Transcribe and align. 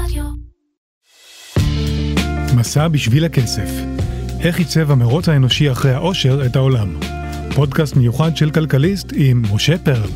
הרדיו. 0.00 0.24
מסע 2.56 2.88
בשביל 2.88 3.24
הכסף. 3.24 3.70
איך 4.40 4.58
עיצב 4.58 4.90
המרוץ 4.90 5.28
האנושי 5.28 5.70
אחרי 5.72 5.92
העושר 5.92 6.46
את 6.46 6.56
העולם. 6.56 6.88
פודקאסט 7.54 7.96
מיוחד 7.96 8.36
של 8.36 8.50
כלכליסט 8.50 9.12
עם 9.14 9.42
משה 9.54 9.78
פרל. 9.78 10.10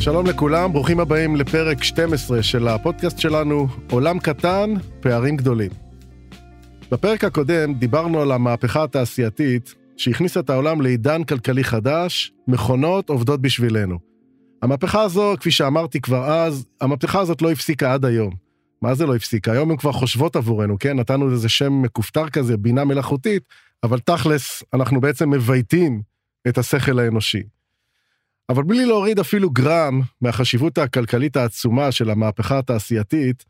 שלום 0.00 0.26
לכולם, 0.26 0.72
ברוכים 0.72 1.00
הבאים 1.00 1.36
לפרק 1.36 1.82
12 1.82 2.42
של 2.42 2.68
הפודקאסט 2.68 3.18
שלנו, 3.18 3.68
עולם 3.90 4.18
קטן, 4.18 4.74
פערים 5.00 5.36
גדולים. 5.36 5.70
בפרק 6.90 7.24
הקודם 7.24 7.74
דיברנו 7.74 8.20
על 8.20 8.32
המהפכה 8.32 8.82
התעשייתית 8.84 9.74
שהכניסה 9.96 10.40
את 10.40 10.50
העולם 10.50 10.80
לעידן 10.80 11.24
כלכלי 11.24 11.64
חדש, 11.64 12.32
מכונות 12.48 13.10
עובדות 13.10 13.40
בשבילנו. 13.40 14.07
המהפכה 14.62 15.02
הזו, 15.02 15.34
כפי 15.40 15.50
שאמרתי 15.50 16.00
כבר 16.00 16.24
אז, 16.24 16.66
המהפכה 16.80 17.20
הזאת 17.20 17.42
לא 17.42 17.52
הפסיקה 17.52 17.94
עד 17.94 18.04
היום. 18.04 18.34
מה 18.82 18.94
זה 18.94 19.06
לא 19.06 19.16
הפסיקה? 19.16 19.52
היום 19.52 19.70
הן 19.70 19.76
כבר 19.76 19.92
חושבות 19.92 20.36
עבורנו, 20.36 20.78
כן? 20.78 20.98
נתנו 20.98 21.28
לזה 21.28 21.48
שם 21.48 21.82
מכופתר 21.82 22.28
כזה, 22.28 22.56
בינה 22.56 22.84
מלאכותית, 22.84 23.42
אבל 23.82 23.98
תכלס, 23.98 24.62
אנחנו 24.74 25.00
בעצם 25.00 25.30
מבייתים 25.30 26.02
את 26.48 26.58
השכל 26.58 26.98
האנושי. 26.98 27.42
אבל 28.48 28.62
בלי 28.62 28.86
להוריד 28.86 29.18
אפילו 29.18 29.50
גרם 29.50 30.00
מהחשיבות 30.20 30.78
הכלכלית 30.78 31.36
העצומה 31.36 31.92
של 31.92 32.10
המהפכה 32.10 32.58
התעשייתית, 32.58 33.44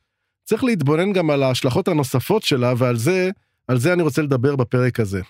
צריך 0.45 0.65
להתבונן 0.65 1.13
גם 1.13 1.31
על 1.31 1.43
ההשלכות 1.43 1.89
הנוספות 1.89 2.43
שלה, 2.43 2.73
ועל 2.77 2.97
זה, 2.97 3.31
על 3.69 3.79
זה 3.79 3.93
אני 3.93 4.03
רוצה 4.03 4.23
לדבר 4.23 4.57
בפרק 4.57 5.01
הזה. 5.01 5.21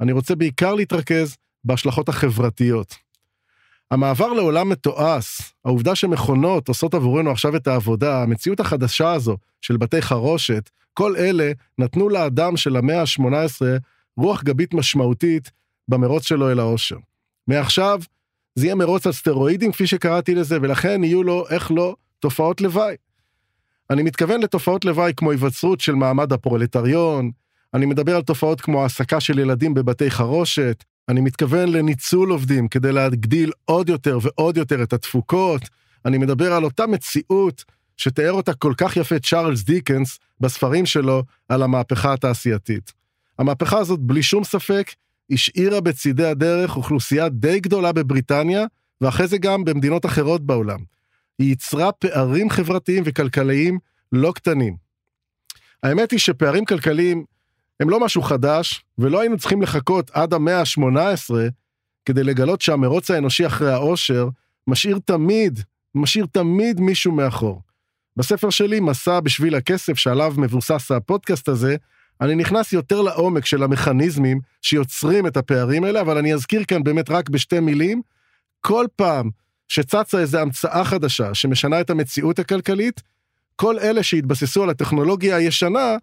אני 0.00 0.12
רוצה 0.12 0.34
בעיקר 0.34 0.74
להתרכז 0.74 1.36
בהשלכות 1.64 2.08
החברתיות. 2.08 2.94
המעבר 3.90 4.32
לעולם 4.32 4.68
מתועש, 4.68 5.40
העובדה 5.64 5.94
שמכונות 5.94 6.68
עושות 6.68 6.94
עבורנו 6.94 7.30
עכשיו 7.30 7.56
את 7.56 7.66
העבודה, 7.66 8.22
המציאות 8.22 8.60
החדשה 8.60 9.12
הזו 9.12 9.36
של 9.60 9.76
בתי 9.76 10.02
חרושת, 10.02 10.70
כל 10.94 11.16
אלה 11.16 11.52
נתנו 11.78 12.08
לאדם 12.08 12.56
של 12.56 12.76
המאה 12.76 13.00
ה-18 13.00 13.62
רוח 14.16 14.42
גבית 14.42 14.74
משמעותית 14.74 15.50
במרוץ 15.88 16.26
שלו 16.26 16.50
אל 16.50 16.58
העושר. 16.58 16.96
מעכשיו, 17.46 18.00
זה 18.54 18.66
יהיה 18.66 18.74
מרוץ 18.74 19.06
על 19.06 19.12
סטרואידים, 19.12 19.72
כפי 19.72 19.86
שקראתי 19.86 20.34
לזה, 20.34 20.58
ולכן 20.62 21.04
יהיו 21.04 21.22
לו, 21.22 21.44
איך 21.50 21.70
לא, 21.70 21.96
תופעות 22.18 22.60
לוואי. 22.60 22.94
אני 23.90 24.02
מתכוון 24.02 24.40
לתופעות 24.40 24.84
לוואי 24.84 25.12
כמו 25.16 25.30
היווצרות 25.30 25.80
של 25.80 25.94
מעמד 25.94 26.32
הפרולטריון, 26.32 27.30
אני 27.74 27.86
מדבר 27.86 28.16
על 28.16 28.22
תופעות 28.22 28.60
כמו 28.60 28.82
העסקה 28.82 29.20
של 29.20 29.38
ילדים 29.38 29.74
בבתי 29.74 30.10
חרושת, 30.10 30.84
אני 31.08 31.20
מתכוון 31.20 31.68
לניצול 31.68 32.30
עובדים 32.30 32.68
כדי 32.68 32.92
להגדיל 32.92 33.52
עוד 33.64 33.88
יותר 33.88 34.18
ועוד 34.22 34.56
יותר 34.56 34.82
את 34.82 34.92
התפוקות, 34.92 35.62
אני 36.04 36.18
מדבר 36.18 36.52
על 36.52 36.64
אותה 36.64 36.86
מציאות 36.86 37.64
שתיאר 37.96 38.32
אותה 38.32 38.54
כל 38.54 38.72
כך 38.76 38.96
יפה 38.96 39.18
צ'ארלס 39.18 39.62
דיקנס 39.62 40.18
בספרים 40.40 40.86
שלו 40.86 41.22
על 41.48 41.62
המהפכה 41.62 42.12
התעשייתית. 42.12 42.92
המהפכה 43.38 43.78
הזאת 43.78 44.00
בלי 44.00 44.22
שום 44.22 44.44
ספק 44.44 44.90
השאירה 45.30 45.80
בצידי 45.80 46.26
הדרך 46.26 46.76
אוכלוסייה 46.76 47.28
די 47.28 47.60
גדולה 47.60 47.92
בבריטניה, 47.92 48.64
ואחרי 49.00 49.26
זה 49.26 49.38
גם 49.38 49.64
במדינות 49.64 50.06
אחרות 50.06 50.46
בעולם. 50.46 50.78
היא 51.38 51.48
ייצרה 51.48 51.92
פערים 51.92 52.50
חברתיים 52.50 53.02
וכלכליים 53.06 53.78
לא 54.12 54.32
קטנים. 54.34 54.76
האמת 55.82 56.10
היא 56.10 56.18
שפערים 56.18 56.64
כלכליים 56.64 57.24
הם 57.80 57.90
לא 57.90 58.00
משהו 58.00 58.22
חדש, 58.22 58.84
ולא 58.98 59.20
היינו 59.20 59.38
צריכים 59.38 59.62
לחכות 59.62 60.10
עד 60.14 60.34
המאה 60.34 60.60
ה-18 60.60 61.34
כדי 62.04 62.24
לגלות 62.24 62.60
שהמרוץ 62.60 63.10
האנושי 63.10 63.46
אחרי 63.46 63.72
העושר 63.72 64.28
משאיר 64.66 64.98
תמיד, 65.04 65.60
משאיר 65.94 66.26
תמיד 66.32 66.80
מישהו 66.80 67.12
מאחור. 67.12 67.62
בספר 68.16 68.50
שלי, 68.50 68.80
מסע 68.80 69.20
בשביל 69.20 69.54
הכסף, 69.54 69.94
שעליו 69.94 70.34
מבוסס 70.36 70.90
הפודקאסט 70.90 71.48
הזה, 71.48 71.76
אני 72.20 72.34
נכנס 72.34 72.72
יותר 72.72 73.02
לעומק 73.02 73.46
של 73.46 73.62
המכניזמים 73.62 74.40
שיוצרים 74.62 75.26
את 75.26 75.36
הפערים 75.36 75.84
האלה, 75.84 76.00
אבל 76.00 76.18
אני 76.18 76.34
אזכיר 76.34 76.64
כאן 76.64 76.82
באמת 76.82 77.10
רק 77.10 77.28
בשתי 77.28 77.60
מילים, 77.60 78.02
כל 78.60 78.86
פעם 78.96 79.30
שצצה 79.68 80.18
איזו 80.18 80.38
המצאה 80.38 80.84
חדשה 80.84 81.34
שמשנה 81.34 81.80
את 81.80 81.90
המציאות 81.90 82.38
הכלכלית, 82.38 83.02
כל 83.56 83.78
אלה 83.78 84.02
שהתבססו 84.02 84.62
על 84.62 84.70
הטכנולוגיה 84.70 85.36
הישנה, 85.36 85.96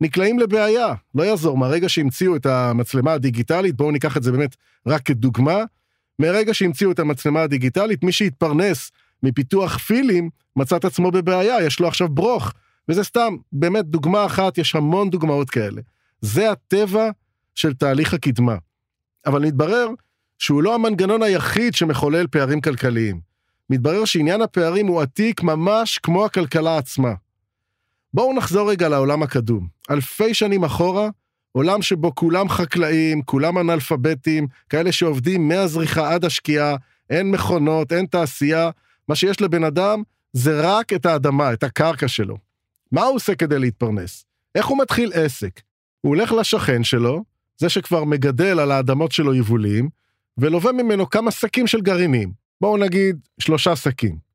נקלעים 0.00 0.38
לבעיה. 0.38 0.94
לא 1.14 1.22
יעזור, 1.22 1.58
מהרגע 1.58 1.88
שהמציאו 1.88 2.36
את 2.36 2.46
המצלמה 2.46 3.12
הדיגיטלית, 3.12 3.76
בואו 3.76 3.90
ניקח 3.90 4.16
את 4.16 4.22
זה 4.22 4.32
באמת 4.32 4.56
רק 4.86 5.02
כדוגמה, 5.02 5.64
מרגע 6.18 6.54
שהמציאו 6.54 6.90
את 6.90 6.98
המצלמה 6.98 7.42
הדיגיטלית, 7.42 8.04
מי 8.04 8.12
שהתפרנס 8.12 8.90
מפיתוח 9.22 9.78
פילים, 9.78 10.30
מצא 10.56 10.76
את 10.76 10.84
עצמו 10.84 11.10
בבעיה, 11.10 11.66
יש 11.66 11.80
לו 11.80 11.88
עכשיו 11.88 12.08
ברוך. 12.08 12.52
וזה 12.88 13.04
סתם, 13.04 13.36
באמת 13.52 13.84
דוגמה 13.84 14.26
אחת, 14.26 14.58
יש 14.58 14.74
המון 14.74 15.10
דוגמאות 15.10 15.50
כאלה. 15.50 15.80
זה 16.20 16.50
הטבע 16.50 17.10
של 17.54 17.74
תהליך 17.74 18.14
הקדמה. 18.14 18.56
אבל 19.26 19.42
מתברר 19.42 19.88
שהוא 20.38 20.62
לא 20.62 20.74
המנגנון 20.74 21.22
היחיד 21.22 21.74
שמחולל 21.74 22.26
פערים 22.26 22.60
כלכליים. 22.60 23.20
מתברר 23.70 24.04
שעניין 24.04 24.42
הפערים 24.42 24.86
הוא 24.86 25.02
עתיק 25.02 25.42
ממש 25.42 25.98
כמו 25.98 26.24
הכלכלה 26.24 26.78
עצמה. 26.78 27.14
בואו 28.14 28.34
נחזור 28.34 28.70
רגע 28.70 28.88
לעולם 28.88 29.22
הקדום. 29.22 29.68
אלפי 29.90 30.34
שנים 30.34 30.64
אחורה, 30.64 31.08
עולם 31.52 31.82
שבו 31.82 32.14
כולם 32.14 32.48
חקלאים, 32.48 33.22
כולם 33.22 33.58
אנאלפביתים, 33.58 34.46
כאלה 34.68 34.92
שעובדים 34.92 35.48
מהזריחה 35.48 36.14
עד 36.14 36.24
השקיעה, 36.24 36.76
אין 37.10 37.30
מכונות, 37.30 37.92
אין 37.92 38.06
תעשייה, 38.06 38.70
מה 39.08 39.14
שיש 39.14 39.40
לבן 39.40 39.64
אדם 39.64 40.02
זה 40.32 40.60
רק 40.62 40.92
את 40.92 41.06
האדמה, 41.06 41.52
את 41.52 41.62
הקרקע 41.62 42.08
שלו. 42.08 42.36
מה 42.92 43.02
הוא 43.02 43.16
עושה 43.16 43.34
כדי 43.34 43.58
להתפרנס? 43.58 44.24
איך 44.54 44.66
הוא 44.66 44.78
מתחיל 44.78 45.10
עסק? 45.14 45.60
הוא 46.00 46.16
הולך 46.16 46.32
לשכן 46.32 46.84
שלו, 46.84 47.24
זה 47.58 47.68
שכבר 47.68 48.04
מגדל 48.04 48.60
על 48.60 48.70
האדמות 48.70 49.12
שלו 49.12 49.34
יבולים, 49.34 49.88
ולווה 50.38 50.72
ממנו 50.72 51.10
כמה 51.10 51.30
שקים 51.30 51.66
של 51.66 51.80
גרעינים. 51.80 52.32
בואו 52.60 52.76
נגיד 52.76 53.16
שלושה 53.38 53.76
שקים. 53.76 54.29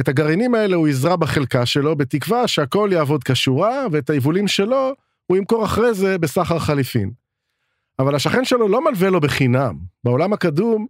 את 0.00 0.08
הגרעינים 0.08 0.54
האלה 0.54 0.76
הוא 0.76 0.88
יזרע 0.88 1.16
בחלקה 1.16 1.66
שלו, 1.66 1.96
בתקווה 1.96 2.48
שהכל 2.48 2.90
יעבוד 2.92 3.24
כשורה, 3.24 3.86
ואת 3.92 4.10
היבולים 4.10 4.48
שלו 4.48 4.92
הוא 5.26 5.36
ימכור 5.36 5.64
אחרי 5.64 5.94
זה 5.94 6.18
בסחר 6.18 6.58
חליפין. 6.58 7.10
אבל 7.98 8.14
השכן 8.14 8.44
שלו 8.44 8.68
לא 8.68 8.84
מלווה 8.84 9.10
לו 9.10 9.20
בחינם. 9.20 9.78
בעולם 10.04 10.32
הקדום 10.32 10.86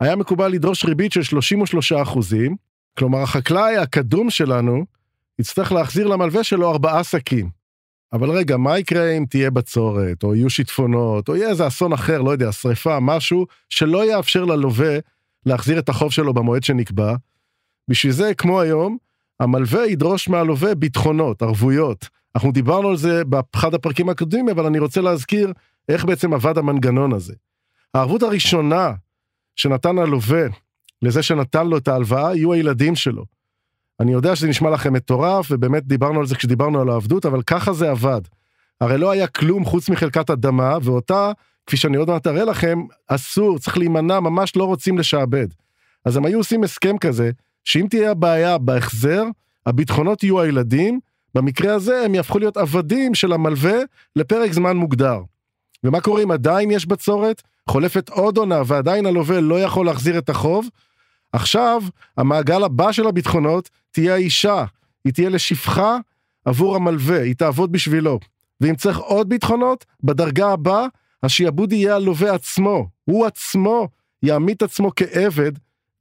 היה 0.00 0.16
מקובל 0.16 0.48
לדרוש 0.48 0.84
ריבית 0.84 1.12
של 1.12 1.22
33 1.22 1.92
אחוזים, 1.92 2.56
כלומר 2.98 3.22
החקלאי 3.22 3.76
הקדום 3.76 4.30
שלנו 4.30 4.84
יצטרך 5.38 5.72
להחזיר 5.72 6.06
למלווה 6.06 6.44
שלו 6.44 6.70
ארבעה 6.70 7.04
שקים. 7.04 7.50
אבל 8.12 8.30
רגע, 8.30 8.56
מה 8.56 8.78
יקרה 8.78 9.10
אם 9.10 9.24
תהיה 9.30 9.50
בצורת, 9.50 10.22
או 10.22 10.34
יהיו 10.34 10.50
שיטפונות, 10.50 11.28
או 11.28 11.36
יהיה 11.36 11.48
איזה 11.48 11.66
אסון 11.66 11.92
אחר, 11.92 12.22
לא 12.22 12.30
יודע, 12.30 12.52
שריפה, 12.52 13.00
משהו, 13.00 13.46
שלא 13.68 14.10
יאפשר 14.10 14.44
ללווה 14.44 14.98
להחזיר 15.46 15.78
את 15.78 15.88
החוב 15.88 16.12
שלו 16.12 16.34
במועד 16.34 16.64
שנקבע, 16.64 17.14
בשביל 17.88 18.12
זה, 18.12 18.34
כמו 18.34 18.60
היום, 18.60 18.96
המלווה 19.40 19.86
ידרוש 19.86 20.28
מהלווה 20.28 20.74
ביטחונות, 20.74 21.42
ערבויות. 21.42 22.08
אנחנו 22.34 22.52
דיברנו 22.52 22.88
על 22.88 22.96
זה 22.96 23.24
באחד 23.24 23.74
הפרקים 23.74 24.08
הקודמים, 24.08 24.48
אבל 24.48 24.66
אני 24.66 24.78
רוצה 24.78 25.00
להזכיר 25.00 25.52
איך 25.88 26.04
בעצם 26.04 26.34
עבד 26.34 26.58
המנגנון 26.58 27.12
הזה. 27.12 27.34
הערבות 27.94 28.22
הראשונה 28.22 28.92
שנתן 29.56 29.98
הלווה 29.98 30.46
לזה 31.02 31.22
שנתן 31.22 31.66
לו 31.66 31.76
את 31.76 31.88
ההלוואה, 31.88 32.36
יהיו 32.36 32.52
הילדים 32.52 32.96
שלו. 32.96 33.24
אני 34.00 34.12
יודע 34.12 34.36
שזה 34.36 34.48
נשמע 34.48 34.70
לכם 34.70 34.92
מטורף, 34.92 35.46
ובאמת 35.50 35.86
דיברנו 35.86 36.20
על 36.20 36.26
זה 36.26 36.34
כשדיברנו 36.34 36.80
על 36.80 36.88
העבדות, 36.88 37.26
אבל 37.26 37.42
ככה 37.42 37.72
זה 37.72 37.90
עבד. 37.90 38.20
הרי 38.80 38.98
לא 38.98 39.10
היה 39.10 39.26
כלום 39.26 39.64
חוץ 39.64 39.88
מחלקת 39.88 40.30
אדמה, 40.30 40.78
ואותה, 40.82 41.32
כפי 41.66 41.76
שאני 41.76 41.96
עוד 41.96 42.08
מעט 42.08 42.26
אראה 42.26 42.44
לכם, 42.44 42.78
אסור, 43.06 43.58
צריך 43.58 43.78
להימנע, 43.78 44.20
ממש 44.20 44.56
לא 44.56 44.64
רוצים 44.64 44.98
לשעבד. 44.98 45.46
אז 46.04 46.16
הם 46.16 46.24
היו 46.24 46.38
עושים 46.38 46.64
הסכם 46.64 46.98
כזה, 46.98 47.30
שאם 47.64 47.86
תהיה 47.90 48.10
הבעיה 48.10 48.58
בהחזר, 48.58 49.24
הביטחונות 49.66 50.22
יהיו 50.22 50.40
הילדים, 50.40 51.00
במקרה 51.34 51.74
הזה 51.74 52.04
הם 52.04 52.14
יהפכו 52.14 52.38
להיות 52.38 52.56
עבדים 52.56 53.14
של 53.14 53.32
המלווה 53.32 53.78
לפרק 54.16 54.52
זמן 54.52 54.76
מוגדר. 54.76 55.20
ומה 55.84 56.00
קורה 56.00 56.22
אם 56.22 56.30
עדיין 56.30 56.70
יש 56.70 56.86
בצורת, 56.86 57.42
חולפת 57.68 58.08
עוד 58.08 58.36
עונה 58.36 58.62
ועדיין 58.66 59.06
הלווה 59.06 59.40
לא 59.40 59.60
יכול 59.60 59.86
להחזיר 59.86 60.18
את 60.18 60.28
החוב? 60.28 60.68
עכשיו, 61.32 61.82
המעגל 62.16 62.64
הבא 62.64 62.92
של 62.92 63.06
הביטחונות 63.06 63.70
תהיה 63.90 64.14
האישה, 64.14 64.64
היא 65.04 65.12
תהיה 65.12 65.28
לשפחה 65.28 65.98
עבור 66.44 66.76
המלווה, 66.76 67.22
היא 67.22 67.34
תעבוד 67.34 67.72
בשבילו. 67.72 68.18
ואם 68.60 68.74
צריך 68.74 68.98
עוד 68.98 69.28
ביטחונות, 69.28 69.84
בדרגה 70.04 70.52
הבאה, 70.52 70.86
השעבוד 71.22 71.72
יהיה 71.72 71.96
הלווה 71.96 72.34
עצמו, 72.34 72.88
הוא 73.04 73.26
עצמו 73.26 73.88
יעמיד 74.22 74.64
עצמו 74.64 74.90
כעבד 74.96 75.52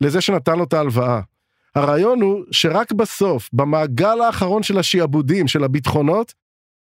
לזה 0.01 0.21
שנתן 0.21 0.57
לו 0.57 0.63
את 0.63 0.73
ההלוואה. 0.73 1.21
הרעיון 1.77 2.21
הוא 2.21 2.43
שרק 2.51 2.91
בסוף, 2.91 3.49
במעגל 3.53 4.21
האחרון 4.21 4.63
של 4.63 4.79
השעבודים, 4.79 5.47
של 5.47 5.63
הביטחונות, 5.63 6.33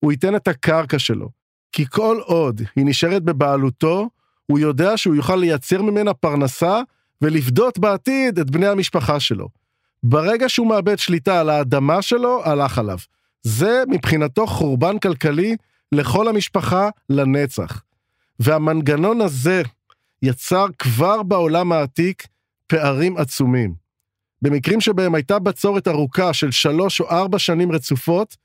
הוא 0.00 0.12
ייתן 0.12 0.37
את 0.37 0.49
הקרקע 0.49 0.99
שלו. 0.99 1.29
כי 1.73 1.87
כל 1.87 2.19
עוד 2.25 2.61
היא 2.76 2.87
נשארת 2.87 3.23
בבעלותו, 3.23 4.08
הוא 4.46 4.58
יודע 4.58 4.96
שהוא 4.96 5.14
יוכל 5.14 5.37
לייצר 5.37 5.82
ממנה 5.82 6.14
פרנסה 6.14 6.81
ולפדות 7.23 7.79
בעתיד 7.79 8.38
את 8.38 8.50
בני 8.50 8.67
המשפחה 8.67 9.20
שלו. 9.20 9.49
ברגע 10.02 10.49
שהוא 10.49 10.67
מאבד 10.67 10.99
שליטה 10.99 11.41
על 11.41 11.50
האדמה 11.50 12.02
שלו, 12.02 12.44
הלך 12.44 12.79
עליו. 12.79 12.99
זה 13.43 13.82
מבחינתו 13.88 14.46
חורבן 14.46 14.99
כלכלי 14.99 15.56
לכל 15.93 16.29
המשפחה 16.29 16.88
לנצח. 17.11 17.82
והמנגנון 18.41 19.20
הזה 19.20 19.62
יצר 20.23 20.67
כבר 20.79 21.23
בעולם 21.23 21.73
העתיק 21.73 22.26
פערים 22.67 23.17
עצומים. 23.17 23.83
במקרים 24.44 24.81
שבהם 24.81 25.14
הייתה 25.14 25.38
בצורת 25.38 25.88
ארוכה 25.88 26.32
של 26.32 26.50
שלוש 26.50 27.00
או 27.00 27.11
ארבע 27.11 27.38
שנים 27.38 27.73
רצופות, 27.73 28.37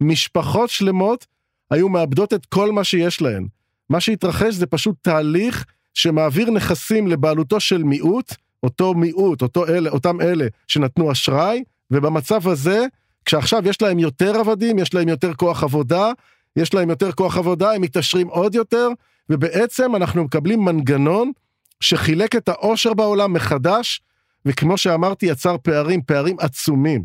משפחות 0.00 0.70
שלמות 0.70 1.26
היו 1.70 1.88
מאבדות 1.88 2.34
את 2.34 2.46
כל 2.46 2.72
מה 2.72 2.84
שיש 2.84 3.22
להן. 3.22 3.46
מה 3.90 4.00
שהתרחש 4.00 4.54
זה 4.54 4.66
פשוט 4.66 4.96
תהליך 5.02 5.64
שמעביר 5.94 6.50
נכסים 6.50 7.06
לבעלותו 7.06 7.60
של 7.60 7.82
מיעוט, 7.82 8.34
אותו 8.62 8.94
מיעוט, 8.94 9.42
אותו 9.42 9.66
אלה, 9.66 9.90
אותם 9.90 10.20
אלה 10.20 10.46
שנתנו 10.68 11.12
אשראי, 11.12 11.62
ובמצב 11.90 12.48
הזה, 12.48 12.86
כשעכשיו 13.24 13.68
יש 13.68 13.82
להם 13.82 13.98
יותר 13.98 14.36
עבדים, 14.36 14.78
יש 14.78 14.94
להם 14.94 15.08
יותר 15.08 15.34
כוח 15.34 15.62
עבודה, 15.62 16.10
יש 16.56 16.74
להם 16.74 16.90
יותר 16.90 17.12
כוח 17.12 17.36
עבודה, 17.36 17.72
הם 17.72 17.82
מתעשרים 17.82 18.28
עוד 18.28 18.54
יותר, 18.54 18.88
ובעצם 19.30 19.96
אנחנו 19.96 20.24
מקבלים 20.24 20.64
מנגנון 20.64 21.32
שחילק 21.80 22.36
את 22.36 22.48
העושר 22.48 22.94
בעולם 22.94 23.32
מחדש, 23.32 24.00
וכמו 24.46 24.78
שאמרתי, 24.78 25.26
יצר 25.26 25.56
פערים, 25.62 26.02
פערים 26.02 26.36
עצומים. 26.40 27.04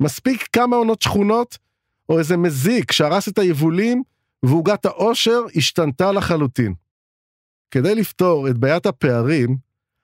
מספיק 0.00 0.48
כמה 0.52 0.76
עונות 0.76 1.02
שכונות, 1.02 1.58
או 2.08 2.18
איזה 2.18 2.36
מזיק 2.36 2.92
שהרס 2.92 3.28
את 3.28 3.38
היבולים, 3.38 4.02
ועוגת 4.42 4.84
העושר 4.84 5.40
השתנתה 5.56 6.12
לחלוטין. 6.12 6.74
כדי 7.70 7.94
לפתור 7.94 8.48
את 8.48 8.58
בעיית 8.58 8.86
הפערים, 8.86 9.56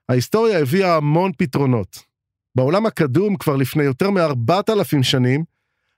ההיסטוריה 0.09 0.59
הביאה 0.59 0.97
המון 0.97 1.33
פתרונות. 1.39 1.99
בעולם 2.55 2.87
הקדום, 2.87 3.37
כבר 3.37 3.57
לפני 3.57 3.85
יותר 3.85 4.11
מארבעת 4.11 4.71
אלפים 4.71 5.03
שנים, 5.03 5.45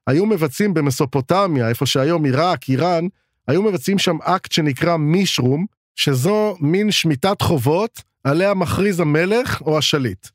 היו 0.06 0.26
מבצעים 0.26 0.74
במסופוטמיה, 0.74 1.68
איפה 1.68 1.86
שהיום 1.86 2.24
עיראק, 2.24 2.68
איראן, 2.68 3.06
היו 3.48 3.62
מבצעים 3.62 3.98
שם 3.98 4.16
אקט 4.22 4.52
שנקרא 4.52 4.96
מישרום, 4.96 5.66
שזו 5.96 6.56
מין 6.60 6.90
שמיטת 6.90 7.42
חובות 7.42 8.02
עליה 8.24 8.54
מכריז 8.54 9.00
המלך 9.00 9.60
או 9.60 9.78
השליט. 9.78 10.28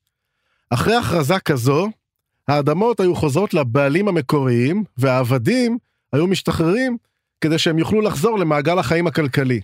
אחרי 0.73 0.95
הכרזה 0.95 1.39
כזו, 1.39 1.89
האדמות 2.47 2.99
היו 2.99 3.15
חוזרות 3.15 3.53
לבעלים 3.53 4.07
המקוריים, 4.07 4.83
והעבדים 4.97 5.77
היו 6.13 6.27
משתחררים 6.27 6.97
כדי 7.41 7.57
שהם 7.57 7.79
יוכלו 7.79 8.01
לחזור 8.01 8.39
למעגל 8.39 8.79
החיים 8.79 9.07
הכלכלי. 9.07 9.61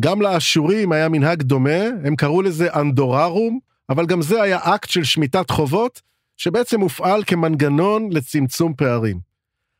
גם 0.00 0.22
לאשורים 0.22 0.92
היה 0.92 1.08
מנהג 1.08 1.42
דומה, 1.42 1.84
הם 2.04 2.16
קראו 2.16 2.42
לזה 2.42 2.68
אנדוררום, 2.74 3.58
אבל 3.88 4.06
גם 4.06 4.22
זה 4.22 4.42
היה 4.42 4.58
אקט 4.62 4.88
של 4.88 5.04
שמיטת 5.04 5.50
חובות, 5.50 6.02
שבעצם 6.36 6.80
הופעל 6.80 7.24
כמנגנון 7.26 8.08
לצמצום 8.12 8.74
פערים. 8.74 9.18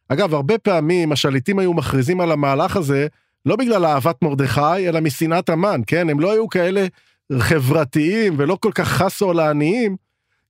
אגב, 0.08 0.34
הרבה 0.34 0.58
פעמים 0.58 1.12
השליטים 1.12 1.58
היו 1.58 1.74
מכריזים 1.74 2.20
על 2.20 2.32
המהלך 2.32 2.76
הזה 2.76 3.06
לא 3.46 3.56
בגלל 3.56 3.86
אהבת 3.86 4.22
מרדכי, 4.22 4.88
אלא 4.88 5.00
משנאת 5.00 5.48
המן, 5.48 5.80
כן? 5.86 6.10
הם 6.10 6.20
לא 6.20 6.32
היו 6.32 6.48
כאלה 6.48 6.86
חברתיים 7.38 8.34
ולא 8.36 8.58
כל 8.60 8.72
כך 8.74 8.88
חסו 8.88 9.30
על 9.30 9.40
העניים, 9.40 9.96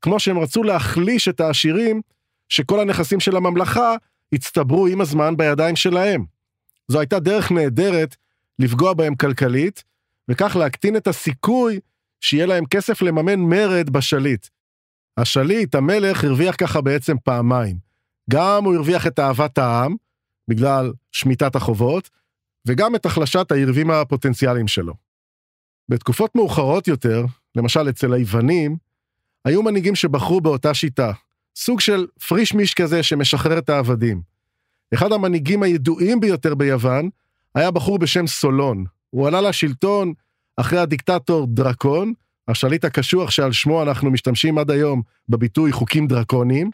כמו 0.02 0.20
שהם 0.20 0.38
רצו 0.38 0.62
להחליש 0.62 1.28
את 1.28 1.40
העשירים, 1.40 2.00
שכל 2.48 2.80
הנכסים 2.80 3.20
של 3.20 3.36
הממלכה 3.36 3.94
הצטברו 4.32 4.86
עם 4.86 5.00
הזמן 5.00 5.36
בידיים 5.36 5.76
שלהם. 5.76 6.24
זו 6.88 7.00
הייתה 7.00 7.20
דרך 7.20 7.52
נהדרת 7.52 8.16
לפגוע 8.58 8.94
בהם 8.94 9.14
כלכלית, 9.14 9.84
וכך 10.30 10.56
להקטין 10.56 10.96
את 10.96 11.06
הסיכוי 11.06 11.80
שיהיה 12.20 12.46
להם 12.46 12.66
כסף 12.66 13.02
לממן 13.02 13.40
מרד 13.40 13.90
בשליט. 13.90 14.46
השליט, 15.16 15.74
המלך, 15.74 16.24
הרוויח 16.24 16.54
ככה 16.58 16.80
בעצם 16.80 17.16
פעמיים. 17.24 17.76
גם 18.30 18.64
הוא 18.64 18.74
הרוויח 18.74 19.06
את 19.06 19.18
אהבת 19.18 19.58
העם, 19.58 19.94
בגלל 20.48 20.92
שמיטת 21.12 21.56
החובות, 21.56 22.10
וגם 22.68 22.94
את 22.94 23.06
החלשת 23.06 23.52
היריבים 23.52 23.90
הפוטנציאליים 23.90 24.68
שלו. 24.68 24.94
בתקופות 25.88 26.34
מאוחרות 26.34 26.88
יותר, 26.88 27.24
למשל 27.56 27.88
אצל 27.88 28.12
היוונים, 28.12 28.76
היו 29.46 29.62
מנהיגים 29.62 29.94
שבחרו 29.94 30.40
באותה 30.40 30.74
שיטה, 30.74 31.12
סוג 31.56 31.80
של 31.80 32.06
פריש 32.28 32.54
מיש 32.54 32.74
כזה 32.74 33.02
שמשחרר 33.02 33.58
את 33.58 33.68
העבדים. 33.68 34.20
אחד 34.94 35.12
המנהיגים 35.12 35.62
הידועים 35.62 36.20
ביותר 36.20 36.54
ביוון 36.54 37.08
היה 37.54 37.70
בחור 37.70 37.98
בשם 37.98 38.26
סולון. 38.26 38.84
הוא 39.10 39.28
עלה 39.28 39.40
לשלטון 39.40 40.12
אחרי 40.56 40.78
הדיקטטור 40.78 41.46
דרקון, 41.46 42.12
השליט 42.48 42.84
הקשוח 42.84 43.30
שעל 43.30 43.52
שמו 43.52 43.82
אנחנו 43.82 44.10
משתמשים 44.10 44.58
עד 44.58 44.70
היום 44.70 45.02
בביטוי 45.28 45.72
חוקים 45.72 46.06
דרקוניים. 46.06 46.70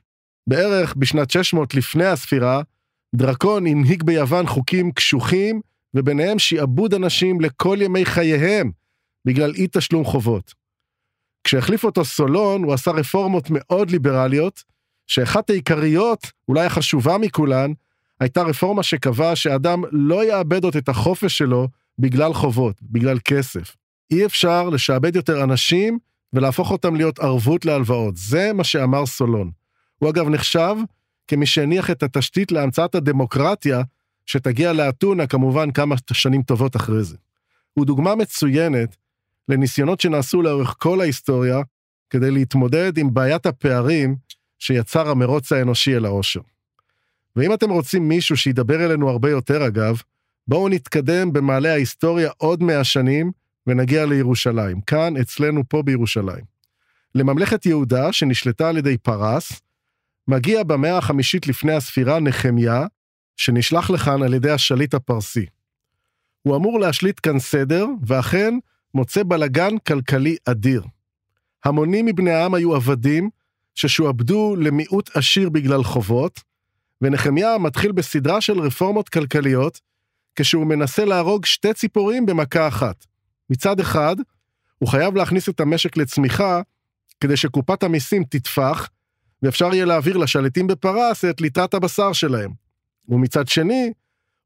בערך 0.46 0.94
בשנת 0.96 1.30
600 1.30 1.74
לפני 1.74 2.06
הספירה, 2.06 2.62
דרקון 3.14 3.66
הנהיג 3.66 4.02
ביוון 4.02 4.46
חוקים 4.46 4.92
קשוחים, 4.92 5.60
וביניהם 5.94 6.38
שעבוד 6.38 6.94
אנשים 6.94 7.40
לכל 7.40 7.78
ימי 7.80 8.04
חייהם, 8.04 8.70
בגלל 9.24 9.52
אי 9.54 9.66
תשלום 9.72 10.04
חובות. 10.04 10.61
כשהחליף 11.44 11.84
אותו 11.84 12.04
סולון, 12.04 12.64
הוא 12.64 12.72
עשה 12.72 12.90
רפורמות 12.90 13.46
מאוד 13.50 13.90
ליברליות, 13.90 14.62
שאחת 15.06 15.50
העיקריות, 15.50 16.30
אולי 16.48 16.66
החשובה 16.66 17.18
מכולן, 17.18 17.72
הייתה 18.20 18.42
רפורמה 18.42 18.82
שקבעה 18.82 19.36
שאדם 19.36 19.82
לא 19.92 20.24
יאבד 20.24 20.64
עוד 20.64 20.76
את 20.76 20.88
החופש 20.88 21.38
שלו 21.38 21.68
בגלל 21.98 22.34
חובות, 22.34 22.76
בגלל 22.82 23.18
כסף. 23.24 23.76
אי 24.10 24.26
אפשר 24.26 24.68
לשעבד 24.68 25.16
יותר 25.16 25.44
אנשים 25.44 25.98
ולהפוך 26.32 26.70
אותם 26.70 26.96
להיות 26.96 27.18
ערבות 27.18 27.64
להלוואות. 27.64 28.16
זה 28.16 28.52
מה 28.52 28.64
שאמר 28.64 29.06
סולון. 29.06 29.50
הוא 29.98 30.10
אגב 30.10 30.28
נחשב 30.28 30.76
כמי 31.28 31.46
שהניח 31.46 31.90
את 31.90 32.02
התשתית 32.02 32.52
להמצאת 32.52 32.94
הדמוקרטיה, 32.94 33.82
שתגיע 34.26 34.72
לאתונה 34.72 35.26
כמובן 35.26 35.70
כמה 35.70 35.94
שנים 36.12 36.42
טובות 36.42 36.76
אחרי 36.76 37.02
זה. 37.02 37.16
הוא 37.74 37.86
דוגמה 37.86 38.14
מצוינת 38.14 38.96
לניסיונות 39.52 40.00
שנעשו 40.00 40.42
לאורך 40.42 40.74
כל 40.78 41.00
ההיסטוריה 41.00 41.58
כדי 42.10 42.30
להתמודד 42.30 42.98
עם 42.98 43.14
בעיית 43.14 43.46
הפערים 43.46 44.16
שיצר 44.58 45.08
המרוץ 45.08 45.52
האנושי 45.52 45.96
אל 45.96 46.04
העושר. 46.04 46.40
ואם 47.36 47.54
אתם 47.54 47.70
רוצים 47.70 48.08
מישהו 48.08 48.36
שידבר 48.36 48.84
אלינו 48.84 49.10
הרבה 49.10 49.30
יותר 49.30 49.66
אגב, 49.66 50.02
בואו 50.48 50.68
נתקדם 50.68 51.32
במעלה 51.32 51.72
ההיסטוריה 51.72 52.30
עוד 52.36 52.62
מאה 52.62 52.84
שנים 52.84 53.32
ונגיע 53.66 54.06
לירושלים, 54.06 54.80
כאן 54.80 55.16
אצלנו 55.16 55.62
פה 55.68 55.82
בירושלים. 55.82 56.44
לממלכת 57.14 57.66
יהודה, 57.66 58.12
שנשלטה 58.12 58.68
על 58.68 58.76
ידי 58.76 58.98
פרס, 58.98 59.60
מגיע 60.28 60.62
במאה 60.62 60.98
החמישית 60.98 61.46
לפני 61.46 61.72
הספירה 61.72 62.20
נחמיה, 62.20 62.86
שנשלח 63.36 63.90
לכאן 63.90 64.22
על 64.22 64.34
ידי 64.34 64.50
השליט 64.50 64.94
הפרסי. 64.94 65.46
הוא 66.42 66.56
אמור 66.56 66.80
להשליט 66.80 67.20
כאן 67.22 67.38
סדר, 67.38 67.86
ואכן 68.06 68.54
מוצא 68.94 69.22
בלגן 69.22 69.78
כלכלי 69.78 70.36
אדיר. 70.44 70.82
המונים 71.64 72.06
מבני 72.06 72.30
העם 72.30 72.54
היו 72.54 72.74
עבדים, 72.74 73.30
ששועבדו 73.74 74.56
למיעוט 74.56 75.16
עשיר 75.16 75.48
בגלל 75.48 75.84
חובות, 75.84 76.40
ונחמיה 77.02 77.58
מתחיל 77.58 77.92
בסדרה 77.92 78.40
של 78.40 78.60
רפורמות 78.60 79.08
כלכליות, 79.08 79.80
כשהוא 80.36 80.66
מנסה 80.66 81.04
להרוג 81.04 81.44
שתי 81.46 81.74
ציפורים 81.74 82.26
במכה 82.26 82.68
אחת. 82.68 83.06
מצד 83.50 83.80
אחד, 83.80 84.16
הוא 84.78 84.88
חייב 84.88 85.16
להכניס 85.16 85.48
את 85.48 85.60
המשק 85.60 85.96
לצמיחה, 85.96 86.60
כדי 87.20 87.36
שקופת 87.36 87.82
המיסים 87.82 88.24
תטפח, 88.24 88.88
ואפשר 89.42 89.74
יהיה 89.74 89.84
להעביר 89.84 90.16
לשליטים 90.16 90.66
בפרס 90.66 91.24
את 91.24 91.40
ליטרת 91.40 91.74
הבשר 91.74 92.12
שלהם. 92.12 92.50
ומצד 93.08 93.48
שני, 93.48 93.92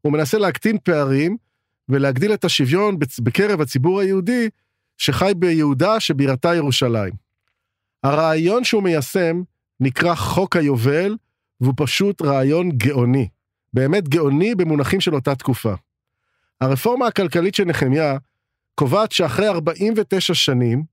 הוא 0.02 0.12
מנסה 0.12 0.38
להקטין 0.38 0.78
פערים 0.84 1.36
ולהגדיל 1.88 2.35
את 2.35 2.45
השוויון 2.45 2.99
בקרב 3.23 3.61
הציבור 3.61 4.00
היהודי 4.00 4.49
שחי 4.99 5.33
ביהודה 5.37 6.00
שבירתה 6.00 6.55
ירושלים. 6.55 7.12
הרעיון 8.02 8.64
שהוא 8.64 8.83
מיישם 8.83 9.43
נקרא 9.81 10.14
חוק 10.14 10.57
היובל, 10.57 11.16
והוא 11.61 11.75
פשוט 11.76 12.23
רעיון 12.23 12.71
גאוני. 12.71 13.28
באמת 13.73 14.09
גאוני 14.09 14.55
במונחים 14.55 15.00
של 15.00 15.14
אותה 15.14 15.35
תקופה. 15.35 15.75
הרפורמה 16.61 17.07
הכלכלית 17.07 17.55
של 17.55 17.64
נחמיה 17.64 18.16
קובעת 18.75 19.12
שאחרי 19.12 19.49
49 19.49 20.35
שנים, 20.35 20.85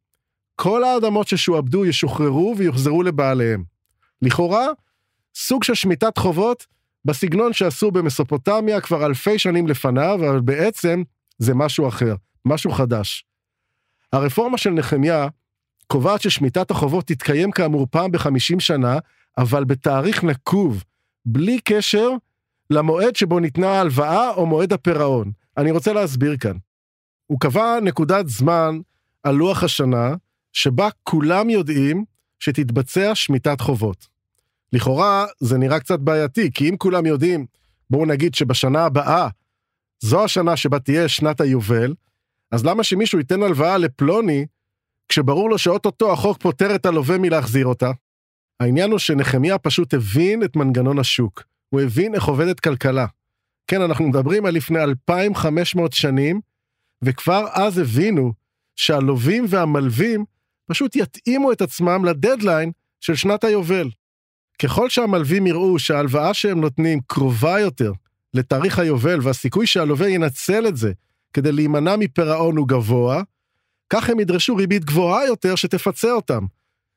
כל 0.55 0.83
האדמות 0.83 1.27
ששועבדו 1.27 1.85
ישוחררו 1.85 2.55
ויוחזרו 2.57 3.03
לבעליהם. 3.03 3.63
לכאורה, 4.21 4.67
סוג 5.35 5.63
של 5.63 5.73
שמיטת 5.73 6.17
חובות 6.17 6.65
בסגנון 7.05 7.53
שעשו 7.53 7.91
במסופוטמיה 7.91 8.81
כבר 8.81 9.05
אלפי 9.05 9.39
שנים 9.39 9.67
לפניו, 9.67 10.19
אבל 10.29 10.41
בעצם 10.41 11.03
זה 11.37 11.53
משהו 11.55 11.87
אחר, 11.87 12.15
משהו 12.45 12.71
חדש. 12.71 13.25
הרפורמה 14.13 14.57
של 14.57 14.69
נחמיה 14.69 15.27
קובעת 15.87 16.21
ששמיטת 16.21 16.71
החובות 16.71 17.07
תתקיים 17.07 17.51
כאמור 17.51 17.87
פעם 17.91 18.11
בחמישים 18.11 18.59
שנה, 18.59 18.97
אבל 19.37 19.63
בתאריך 19.63 20.23
נקוב, 20.23 20.83
בלי 21.25 21.59
קשר 21.59 22.09
למועד 22.69 23.15
שבו 23.15 23.39
ניתנה 23.39 23.67
ההלוואה 23.67 24.29
או 24.29 24.45
מועד 24.45 24.73
הפירעון. 24.73 25.31
אני 25.57 25.71
רוצה 25.71 25.93
להסביר 25.93 26.37
כאן. 26.37 26.57
הוא 27.27 27.39
קבע 27.39 27.79
נקודת 27.81 28.27
זמן 28.27 28.79
על 29.23 29.35
לוח 29.35 29.63
השנה, 29.63 30.15
שבה 30.53 30.89
כולם 31.03 31.49
יודעים 31.49 32.05
שתתבצע 32.39 33.15
שמיטת 33.15 33.61
חובות. 33.61 34.12
לכאורה 34.73 35.25
זה 35.39 35.57
נראה 35.57 35.79
קצת 35.79 35.99
בעייתי, 35.99 36.51
כי 36.53 36.69
אם 36.69 36.77
כולם 36.77 37.05
יודעים, 37.05 37.45
בואו 37.89 38.05
נגיד 38.05 38.35
שבשנה 38.35 38.85
הבאה, 38.85 39.27
זו 40.03 40.23
השנה 40.23 40.57
שבה 40.57 40.79
תהיה 40.79 41.07
שנת 41.07 41.41
היובל, 41.41 41.93
אז 42.51 42.65
למה 42.65 42.83
שמישהו 42.83 43.19
ייתן 43.19 43.43
הלוואה 43.43 43.77
לפלוני, 43.77 44.45
כשברור 45.09 45.49
לו 45.49 45.57
שאו-טו-טו 45.57 46.13
החוק 46.13 46.41
פוטר 46.41 46.75
את 46.75 46.85
הלווה 46.85 47.17
מלהחזיר 47.17 47.65
אותה? 47.65 47.91
העניין 48.59 48.91
הוא 48.91 48.99
שנחמיה 48.99 49.57
פשוט 49.57 49.93
הבין 49.93 50.43
את 50.43 50.55
מנגנון 50.55 50.99
השוק. 50.99 51.43
הוא 51.69 51.81
הבין 51.81 52.15
איך 52.15 52.23
עובדת 52.23 52.59
כלכלה. 52.59 53.05
כן, 53.67 53.81
אנחנו 53.81 54.05
מדברים 54.09 54.45
על 54.45 54.53
לפני 54.53 54.83
2,500 54.83 55.93
שנים, 55.93 56.41
וכבר 57.03 57.45
אז 57.51 57.77
הבינו 57.77 58.33
שהלווים 58.75 59.45
והמלווים 59.49 60.25
פשוט 60.65 60.95
יתאימו 60.95 61.51
את 61.51 61.61
עצמם 61.61 62.05
לדדליין 62.05 62.71
של 62.99 63.15
שנת 63.15 63.43
היובל. 63.43 63.89
ככל 64.63 64.89
שהמלווים 64.89 65.47
יראו 65.47 65.79
שההלוואה 65.79 66.33
שהם 66.33 66.61
נותנים 66.61 66.99
קרובה 67.07 67.59
יותר 67.59 67.91
לתאריך 68.33 68.79
היובל 68.79 69.19
והסיכוי 69.21 69.67
שהלווה 69.67 70.09
ינצל 70.09 70.67
את 70.67 70.77
זה 70.77 70.91
כדי 71.33 71.51
להימנע 71.51 71.95
מפירעון 71.95 72.57
הוא 72.57 72.67
גבוה, 72.67 73.23
כך 73.89 74.09
הם 74.09 74.19
ידרשו 74.19 74.55
ריבית 74.55 74.85
גבוהה 74.85 75.25
יותר 75.25 75.55
שתפצה 75.55 76.11
אותם. 76.11 76.45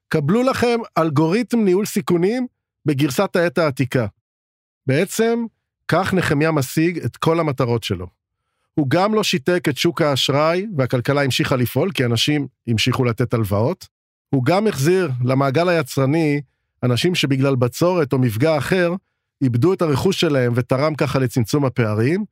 קבלו 0.08 0.42
לכם 0.42 0.78
אלגוריתם 0.99 1.64
ניהול 1.64 1.87
סיכונים 1.87 2.46
בגרסת 2.87 3.37
העת 3.37 3.58
העתיקה. 3.58 4.06
בעצם, 4.87 5.44
כך 5.88 6.14
נחמיה 6.14 6.52
משיג 6.52 6.99
את 6.99 7.16
כל 7.16 7.40
המטרות 7.40 7.85
שלו. 7.85 8.06
הוא 8.75 8.87
גם 8.90 9.14
לא 9.14 9.25
שיתק 9.25 9.64
את 9.68 9.76
שוק 9.76 10.02
האשראי, 10.02 10.66
והכלכלה 10.76 11.23
המשיכה 11.23 11.56
לפעול, 11.56 11.92
כי 11.92 12.04
אנשים 12.04 12.46
המשיכו 12.66 13.04
לתת 13.04 13.35
הלוואות. 13.35 13.87
הוא 14.30 14.44
גם 14.44 14.66
החזיר 14.66 15.11
למעגל 15.25 15.68
היצרני 15.68 16.40
אנשים 16.83 17.14
שבגלל 17.14 17.54
בצורת 17.54 18.12
או 18.12 18.18
מפגע 18.18 18.59
אחר, 18.59 18.95
איבדו 19.42 19.73
את 19.73 19.83
הרכוש 19.83 20.21
שלהם 20.21 20.52
ותרם 20.56 20.95
ככה 20.95 21.18
לצמצום 21.18 21.64
הפערים, 21.64 22.25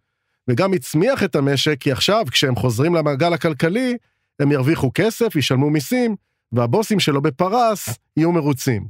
וגם 0.48 0.72
הצמיח 0.72 1.22
את 1.22 1.36
המשק, 1.36 1.76
כי 1.80 1.92
עכשיו, 1.92 2.24
כשהם 2.30 2.56
חוזרים 2.56 2.94
למעגל 2.94 3.32
הכלכלי, 3.32 3.96
הם 4.40 4.52
ירוויחו 4.52 4.90
כסף, 4.94 5.36
ישלמו 5.36 5.70
מיסים, 5.70 6.16
והבוסים 6.52 7.00
שלו 7.00 7.22
בפרס 7.22 7.88
יהיו 8.16 8.32
מרוצים. 8.32 8.86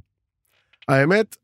האמת, 0.89 1.37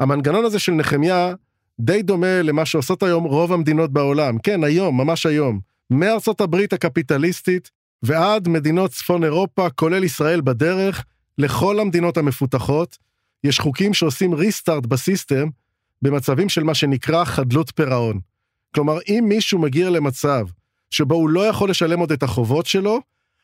המנגנון 0.00 0.44
הזה 0.44 0.58
של 0.58 0.72
נחמיה 0.72 1.34
די 1.80 2.02
דומה 2.02 2.42
למה 2.42 2.66
שעושות 2.66 3.02
היום 3.02 3.24
רוב 3.24 3.52
המדינות 3.52 3.92
בעולם. 3.92 4.38
כן, 4.38 4.64
היום, 4.64 5.00
ממש 5.00 5.26
היום. 5.26 5.60
מארצות 5.90 6.40
הברית 6.40 6.72
הקפיטליסטית 6.72 7.70
ועד 8.02 8.48
מדינות 8.48 8.90
צפון 8.90 9.24
אירופה, 9.24 9.70
כולל 9.70 10.04
ישראל 10.04 10.40
בדרך, 10.40 11.04
לכל 11.38 11.80
המדינות 11.80 12.16
המפותחות, 12.16 12.98
יש 13.44 13.60
חוקים 13.60 13.94
שעושים 13.94 14.34
ריסטארט 14.34 14.86
בסיסטם 14.86 15.48
במצבים 16.02 16.48
של 16.48 16.62
מה 16.62 16.74
שנקרא 16.74 17.24
חדלות 17.24 17.72
פירעון. 17.74 18.20
כלומר, 18.74 18.98
אם 19.08 19.24
מישהו 19.28 19.58
מגיע 19.58 19.90
למצב 19.90 20.46
שבו 20.90 21.14
הוא 21.14 21.28
לא 21.28 21.46
יכול 21.46 21.70
לשלם 21.70 21.98
עוד 22.00 22.12
את 22.12 22.22
החובות 22.22 22.66
שלו, 22.66 23.00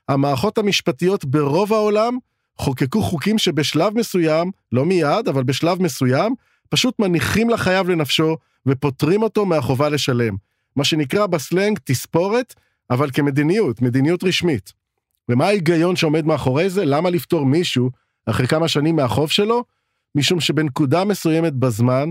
המערכות 0.08 0.58
המשפטיות 0.58 1.24
ברוב 1.24 1.72
העולם 1.72 2.18
חוקקו 2.58 3.02
חוקים 3.02 3.38
שבשלב 3.38 3.98
מסוים, 3.98 4.50
לא 4.72 4.84
מיד, 4.84 5.28
אבל 5.28 5.42
בשלב 5.42 5.82
מסוים, 5.82 6.34
פשוט 6.68 6.98
מניחים 6.98 7.50
לחייב 7.50 7.88
לנפשו 7.88 8.36
ופוטרים 8.66 9.22
אותו 9.22 9.46
מהחובה 9.46 9.88
לשלם. 9.88 10.36
מה 10.76 10.84
שנקרא 10.84 11.26
בסלנג 11.26 11.78
תספורת, 11.84 12.54
אבל 12.90 13.10
כמדיניות, 13.10 13.82
מדיניות 13.82 14.24
רשמית. 14.24 14.72
ומה 15.28 15.46
ההיגיון 15.46 15.96
שעומד 15.96 16.26
מאחורי 16.26 16.70
זה? 16.70 16.84
למה 16.84 17.10
לפטור 17.10 17.46
מישהו 17.46 17.90
אחרי 18.26 18.46
כמה 18.46 18.68
שנים 18.68 18.96
מהחוב 18.96 19.30
שלו? 19.30 19.64
משום 20.18 20.40
שבנקודה 20.40 21.04
מסוימת 21.04 21.52
בזמן, 21.52 22.10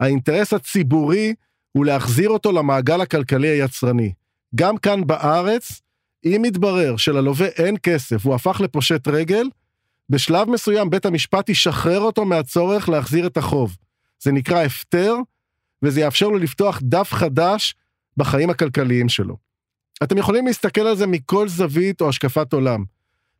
האינטרס 0.00 0.52
הציבורי 0.52 1.34
הוא 1.72 1.86
להחזיר 1.86 2.30
אותו 2.30 2.52
למעגל 2.52 3.00
הכלכלי 3.00 3.48
היצרני. 3.48 4.12
גם 4.54 4.76
כאן 4.76 5.06
בארץ, 5.06 5.80
אם 6.24 6.42
יתברר 6.46 6.96
שללווה 6.96 7.46
אין 7.46 7.76
כסף 7.82 8.26
והוא 8.26 8.34
הפך 8.34 8.60
לפושט 8.60 9.08
רגל, 9.08 9.48
בשלב 10.10 10.50
מסוים 10.50 10.90
בית 10.90 11.06
המשפט 11.06 11.48
ישחרר 11.48 12.00
אותו 12.00 12.24
מהצורך 12.24 12.88
להחזיר 12.88 13.26
את 13.26 13.36
החוב. 13.36 13.76
זה 14.22 14.32
נקרא 14.32 14.62
הפטר, 14.62 15.14
וזה 15.82 16.00
יאפשר 16.00 16.28
לו 16.28 16.38
לפתוח 16.38 16.80
דף 16.82 17.12
חדש 17.12 17.74
בחיים 18.16 18.50
הכלכליים 18.50 19.08
שלו. 19.08 19.36
אתם 20.02 20.18
יכולים 20.18 20.46
להסתכל 20.46 20.80
על 20.80 20.96
זה 20.96 21.06
מכל 21.06 21.48
זווית 21.48 22.00
או 22.00 22.08
השקפת 22.08 22.52
עולם. 22.52 22.84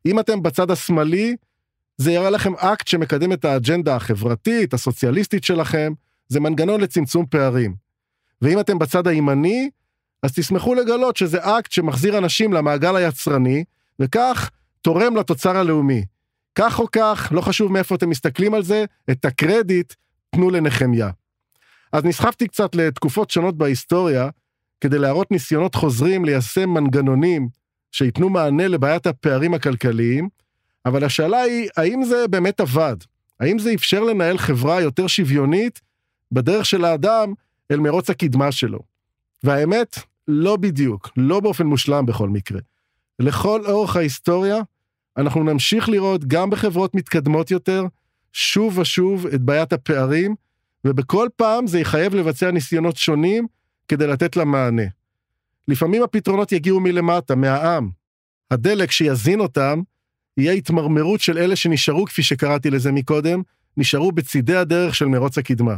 אם 0.05 0.19
אתם 0.19 0.43
בצד 0.43 0.71
השמאלי, 0.71 1.35
זה 2.01 2.11
יראה 2.11 2.29
לכם 2.29 2.53
אקט 2.55 2.87
שמקדם 2.87 3.33
את 3.33 3.45
האג'נדה 3.45 3.95
החברתית, 3.95 4.73
הסוציאליסטית 4.73 5.43
שלכם, 5.43 5.93
זה 6.27 6.39
מנגנון 6.39 6.81
לצמצום 6.81 7.25
פערים. 7.25 7.75
ואם 8.41 8.59
אתם 8.59 8.79
בצד 8.79 9.07
הימני, 9.07 9.69
אז 10.23 10.33
תשמחו 10.33 10.75
לגלות 10.75 11.17
שזה 11.17 11.37
אקט 11.37 11.71
שמחזיר 11.71 12.17
אנשים 12.17 12.53
למעגל 12.53 12.95
היצרני, 12.95 13.63
וכך 13.99 14.49
תורם 14.81 15.15
לתוצר 15.15 15.57
הלאומי. 15.57 16.05
כך 16.55 16.79
או 16.79 16.85
כך, 16.91 17.29
לא 17.31 17.41
חשוב 17.41 17.71
מאיפה 17.71 17.95
אתם 17.95 18.09
מסתכלים 18.09 18.53
על 18.53 18.63
זה, 18.63 18.85
את 19.11 19.25
הקרדיט 19.25 19.93
תנו 20.31 20.49
לנחמיה. 20.49 21.09
אז 21.93 22.05
נסחפתי 22.05 22.47
קצת 22.47 22.75
לתקופות 22.75 23.29
שונות 23.29 23.57
בהיסטוריה, 23.57 24.29
כדי 24.81 24.99
להראות 24.99 25.31
ניסיונות 25.31 25.75
חוזרים 25.75 26.25
ליישם 26.25 26.69
מנגנונים 26.69 27.49
שייתנו 27.91 28.29
מענה 28.29 28.67
לבעיית 28.67 29.07
הפערים 29.07 29.53
הכלכליים, 29.53 30.29
אבל 30.89 31.03
השאלה 31.03 31.41
היא, 31.41 31.69
האם 31.77 32.03
זה 32.03 32.27
באמת 32.27 32.59
עבד? 32.59 32.95
האם 33.39 33.59
זה 33.59 33.73
אפשר 33.73 34.03
לנהל 34.03 34.37
חברה 34.37 34.81
יותר 34.81 35.07
שוויונית 35.07 35.81
בדרך 36.31 36.65
של 36.65 36.85
האדם 36.85 37.33
אל 37.71 37.79
מרוץ 37.79 38.09
הקדמה 38.09 38.51
שלו? 38.51 38.79
והאמת, 39.43 39.99
לא 40.27 40.55
בדיוק, 40.55 41.09
לא 41.17 41.39
באופן 41.39 41.65
מושלם 41.65 42.05
בכל 42.05 42.29
מקרה. 42.29 42.59
לכל 43.19 43.65
אורך 43.65 43.95
ההיסטוריה, 43.95 44.57
אנחנו 45.17 45.43
נמשיך 45.43 45.89
לראות 45.89 46.25
גם 46.25 46.49
בחברות 46.49 46.95
מתקדמות 46.95 47.51
יותר, 47.51 47.85
שוב 48.33 48.77
ושוב 48.77 49.27
את 49.27 49.41
בעיית 49.41 49.73
הפערים, 49.73 50.35
ובכל 50.85 51.27
פעם 51.35 51.67
זה 51.67 51.79
יחייב 51.79 52.15
לבצע 52.15 52.51
ניסיונות 52.51 52.97
שונים 52.97 53.47
כדי 53.87 54.07
לתת 54.07 54.35
לה 54.35 54.45
מענה. 54.45 54.83
לפעמים 55.67 56.03
הפתרונות 56.03 56.51
יגיעו 56.51 56.79
מלמטה, 56.79 57.35
מהעם. 57.35 57.89
הדלק 58.51 58.91
שיזין 58.91 59.39
אותם, 59.39 59.81
יהיה 60.39 60.53
התמרמרות 60.53 61.21
של 61.21 61.37
אלה 61.37 61.55
שנשארו, 61.55 62.05
כפי 62.05 62.23
שקראתי 62.23 62.69
לזה 62.69 62.91
מקודם, 62.91 63.41
נשארו 63.77 64.11
בצידי 64.11 64.55
הדרך 64.55 64.95
של 64.95 65.05
מרוץ 65.05 65.37
הקדמה. 65.37 65.75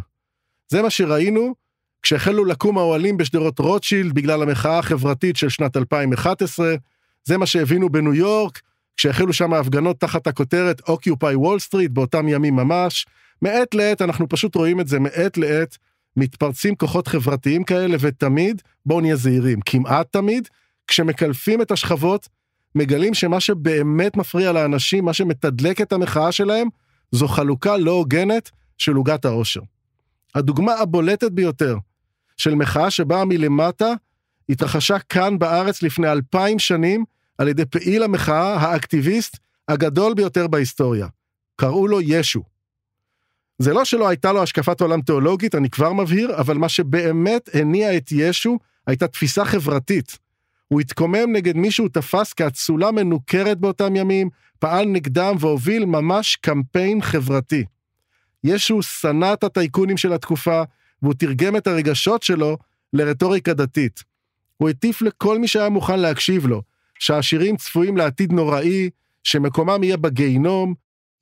זה 0.71 0.81
מה 0.81 0.89
שראינו 0.89 1.55
כשהחלו 2.01 2.45
לקום 2.45 2.77
האוהלים 2.77 3.17
בשדרות 3.17 3.59
רוטשילד 3.59 4.13
בגלל 4.13 4.43
המחאה 4.43 4.79
החברתית 4.79 5.35
של 5.35 5.49
שנת 5.49 5.77
2011, 5.77 6.75
זה 7.23 7.37
מה 7.37 7.45
שהבינו 7.45 7.89
בניו 7.89 8.13
יורק, 8.13 8.61
כשהחלו 8.97 9.33
שם 9.33 9.53
ההפגנות 9.53 9.99
תחת 9.99 10.27
הכותרת 10.27 10.81
Occupy 10.89 11.35
Wall 11.35 11.69
Street 11.69 11.89
באותם 11.89 12.27
ימים 12.27 12.55
ממש. 12.55 13.05
מעת 13.41 13.73
לעת 13.73 14.01
אנחנו 14.01 14.29
פשוט 14.29 14.55
רואים 14.55 14.79
את 14.79 14.87
זה 14.87 14.99
מעת 14.99 15.37
לעת, 15.37 15.77
מתפרצים 16.17 16.75
כוחות 16.75 17.07
חברתיים 17.07 17.63
כאלה, 17.63 17.97
ותמיד, 17.99 18.61
בואו 18.85 19.01
נהיה 19.01 19.15
זהירים, 19.15 19.59
כמעט 19.65 20.07
תמיד, 20.11 20.47
כשמקלפים 20.87 21.61
את 21.61 21.71
השכבות, 21.71 22.29
מגלים 22.75 23.13
שמה 23.13 23.39
שבאמת 23.39 24.17
מפריע 24.17 24.51
לאנשים, 24.51 25.05
מה 25.05 25.13
שמתדלק 25.13 25.81
את 25.81 25.93
המחאה 25.93 26.31
שלהם, 26.31 26.67
זו 27.11 27.27
חלוקה 27.27 27.77
לא 27.77 27.91
הוגנת 27.91 28.51
של 28.77 28.93
עוגת 28.93 29.25
העושר. 29.25 29.61
הדוגמה 30.35 30.73
הבולטת 30.73 31.31
ביותר 31.31 31.77
של 32.37 32.55
מחאה 32.55 32.91
שבאה 32.91 33.25
מלמטה, 33.25 33.93
התרחשה 34.49 34.99
כאן 34.99 35.39
בארץ 35.39 35.83
לפני 35.83 36.11
אלפיים 36.11 36.59
שנים, 36.59 37.03
על 37.37 37.47
ידי 37.47 37.65
פעיל 37.65 38.03
המחאה, 38.03 38.55
האקטיביסט 38.55 39.37
הגדול 39.67 40.13
ביותר 40.13 40.47
בהיסטוריה. 40.47 41.07
קראו 41.55 41.87
לו 41.87 42.01
ישו. 42.01 42.43
זה 43.59 43.73
לא 43.73 43.85
שלא 43.85 44.07
הייתה 44.07 44.33
לו 44.33 44.43
השקפת 44.43 44.81
עולם 44.81 45.01
תיאולוגית, 45.01 45.55
אני 45.55 45.69
כבר 45.69 45.93
מבהיר, 45.93 46.39
אבל 46.39 46.57
מה 46.57 46.69
שבאמת 46.69 47.49
הניע 47.53 47.97
את 47.97 48.11
ישו 48.11 48.59
הייתה 48.87 49.07
תפיסה 49.07 49.45
חברתית. 49.45 50.17
הוא 50.71 50.81
התקומם 50.81 51.31
נגד 51.33 51.55
מי 51.55 51.71
שהוא 51.71 51.89
תפס 51.89 52.33
כאצולה 52.33 52.91
מנוכרת 52.91 53.59
באותם 53.59 53.95
ימים, 53.95 54.29
פעל 54.59 54.85
נגדם 54.85 55.35
והוביל 55.39 55.85
ממש 55.85 56.35
קמפיין 56.35 57.01
חברתי. 57.01 57.65
ישו 58.43 58.81
שנא 58.81 59.33
את 59.33 59.43
הטייקונים 59.43 59.97
של 59.97 60.13
התקופה, 60.13 60.63
והוא 61.01 61.13
תרגם 61.13 61.57
את 61.57 61.67
הרגשות 61.67 62.23
שלו 62.23 62.57
לרטוריקה 62.93 63.53
דתית. 63.53 64.03
הוא 64.57 64.69
הטיף 64.69 65.01
לכל 65.01 65.39
מי 65.39 65.47
שהיה 65.47 65.69
מוכן 65.69 65.99
להקשיב 65.99 66.45
לו, 66.45 66.61
שהעשירים 66.99 67.57
צפויים 67.57 67.97
לעתיד 67.97 68.31
נוראי, 68.31 68.89
שמקומם 69.23 69.83
יהיה 69.83 69.97
בגיהינום, 69.97 70.73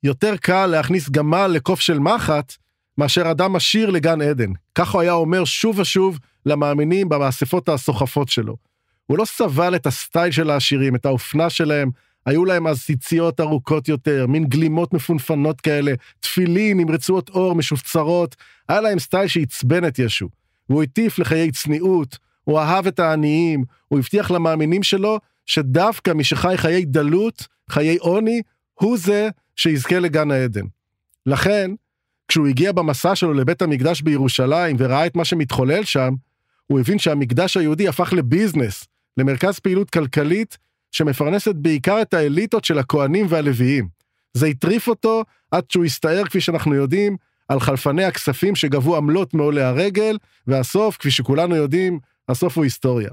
יותר 0.02 0.36
קל 0.36 0.66
להכניס 0.66 1.08
גמל 1.08 1.46
לקוף 1.46 1.80
של 1.80 1.98
מחט, 1.98 2.54
מאשר 2.98 3.30
אדם 3.30 3.56
עשיר 3.56 3.90
לגן 3.90 4.22
עדן. 4.22 4.52
כך 4.74 4.90
הוא 4.90 5.00
היה 5.00 5.12
אומר 5.12 5.44
שוב 5.44 5.78
ושוב 5.78 6.18
למאמינים 6.46 7.08
במאספות 7.08 7.68
הסוחפות 7.68 8.28
שלו. 8.28 8.69
הוא 9.10 9.18
לא 9.18 9.24
סבל 9.24 9.76
את 9.76 9.86
הסטייל 9.86 10.30
של 10.30 10.50
העשירים, 10.50 10.94
את 10.94 11.06
האופנה 11.06 11.50
שלהם, 11.50 11.90
היו 12.26 12.44
להם 12.44 12.66
אז 12.66 12.82
ציציות 12.82 13.40
ארוכות 13.40 13.88
יותר, 13.88 14.26
מין 14.26 14.44
גלימות 14.44 14.94
מפונפנות 14.94 15.60
כאלה, 15.60 15.92
תפילין 16.20 16.78
עם 16.78 16.90
רצועות 16.90 17.28
אור 17.28 17.54
משופצרות, 17.54 18.36
היה 18.68 18.80
להם 18.80 18.98
סטייל 18.98 19.26
שעצבן 19.26 19.86
את 19.88 19.98
ישו. 19.98 20.28
והוא 20.68 20.82
הטיף 20.82 21.18
לחיי 21.18 21.50
צניעות, 21.52 22.18
הוא 22.44 22.58
אהב 22.58 22.86
את 22.86 22.98
העניים, 22.98 23.64
הוא 23.88 23.98
הבטיח 23.98 24.30
למאמינים 24.30 24.82
שלו 24.82 25.18
שדווקא 25.46 26.10
מי 26.10 26.24
שחי 26.24 26.54
חיי 26.56 26.84
דלות, 26.84 27.46
חיי 27.70 27.96
עוני, 27.96 28.42
הוא 28.74 28.98
זה 28.98 29.28
שיזכה 29.56 29.98
לגן 29.98 30.30
העדן. 30.30 30.64
לכן, 31.26 31.70
כשהוא 32.28 32.46
הגיע 32.46 32.72
במסע 32.72 33.14
שלו 33.14 33.34
לבית 33.34 33.62
המקדש 33.62 34.02
בירושלים 34.02 34.76
וראה 34.78 35.06
את 35.06 35.16
מה 35.16 35.24
שמתחולל 35.24 35.84
שם, 35.84 36.14
הוא 36.66 36.80
הבין 36.80 36.98
שהמקדש 36.98 37.56
היהודי 37.56 37.88
הפך 37.88 38.12
לביזנס, 38.12 38.89
למרכז 39.16 39.58
פעילות 39.58 39.90
כלכלית 39.90 40.58
שמפרנסת 40.92 41.54
בעיקר 41.54 42.02
את 42.02 42.14
האליטות 42.14 42.64
של 42.64 42.78
הכהנים 42.78 43.26
והלוויים. 43.28 43.88
זה 44.34 44.46
הטריף 44.46 44.88
אותו 44.88 45.24
עד 45.50 45.64
שהוא 45.68 45.84
הסתער, 45.84 46.24
כפי 46.24 46.40
שאנחנו 46.40 46.74
יודעים, 46.74 47.16
על 47.48 47.60
חלפני 47.60 48.04
הכספים 48.04 48.56
שגבו 48.56 48.96
עמלות 48.96 49.34
מעולי 49.34 49.62
הרגל, 49.62 50.18
והסוף, 50.46 50.96
כפי 50.96 51.10
שכולנו 51.10 51.56
יודעים, 51.56 51.98
הסוף 52.28 52.56
הוא 52.56 52.64
היסטוריה. 52.64 53.10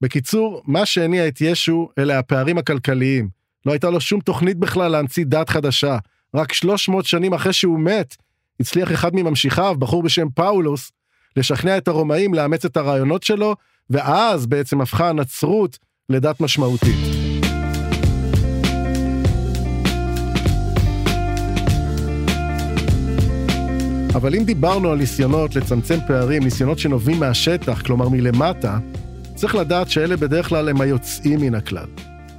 בקיצור, 0.00 0.62
מה 0.66 0.86
שהניע 0.86 1.28
את 1.28 1.40
ישו 1.40 1.88
אלה 1.98 2.18
הפערים 2.18 2.58
הכלכליים. 2.58 3.28
לא 3.66 3.72
הייתה 3.72 3.90
לו 3.90 4.00
שום 4.00 4.20
תוכנית 4.20 4.56
בכלל 4.56 4.90
להמציא 4.90 5.24
דת 5.28 5.48
חדשה. 5.48 5.98
רק 6.34 6.52
300 6.52 7.04
שנים 7.04 7.34
אחרי 7.34 7.52
שהוא 7.52 7.80
מת, 7.80 8.16
הצליח 8.60 8.92
אחד 8.92 9.14
מממשיכיו, 9.14 9.76
בחור 9.78 10.02
בשם 10.02 10.28
פאולוס, 10.34 10.92
לשכנע 11.36 11.78
את 11.78 11.88
הרומאים 11.88 12.34
לאמץ 12.34 12.64
את 12.64 12.76
הרעיונות 12.76 13.22
שלו, 13.22 13.56
ואז 13.90 14.46
בעצם 14.46 14.80
הפכה 14.80 15.08
הנצרות 15.08 15.78
לדת 16.08 16.40
משמעותית. 16.40 17.16
אבל 24.14 24.34
אם 24.34 24.44
דיברנו 24.44 24.90
על 24.90 24.98
ניסיונות 24.98 25.56
לצמצם 25.56 25.98
פערים, 26.06 26.42
ניסיונות 26.42 26.78
שנובעים 26.78 27.20
מהשטח, 27.20 27.82
כלומר 27.82 28.08
מלמטה, 28.08 28.78
צריך 29.34 29.54
לדעת 29.54 29.90
שאלה 29.90 30.16
בדרך 30.16 30.48
כלל 30.48 30.68
הם 30.68 30.80
היוצאים 30.80 31.40
מן 31.40 31.54
הכלל. 31.54 31.86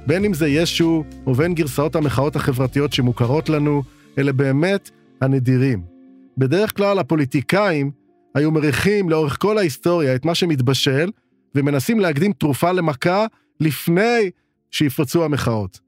בין 0.06 0.24
אם 0.24 0.34
זה 0.34 0.48
ישו, 0.48 1.04
ובין 1.26 1.54
גרסאות 1.54 1.96
המחאות 1.96 2.36
החברתיות 2.36 2.92
שמוכרות 2.92 3.48
לנו, 3.48 3.82
אלה 4.18 4.32
באמת 4.32 4.90
הנדירים. 5.20 5.82
בדרך 6.38 6.76
כלל 6.76 6.98
הפוליטיקאים 6.98 7.90
היו 8.34 8.50
מריחים 8.50 9.10
לאורך 9.10 9.36
כל 9.40 9.58
ההיסטוריה 9.58 10.14
את 10.14 10.24
מה 10.24 10.34
שמתבשל, 10.34 11.10
ומנסים 11.54 12.00
להקדים 12.00 12.32
תרופה 12.32 12.72
למכה 12.72 13.26
לפני 13.60 14.30
שיפרצו 14.70 15.24
המחאות. 15.24 15.80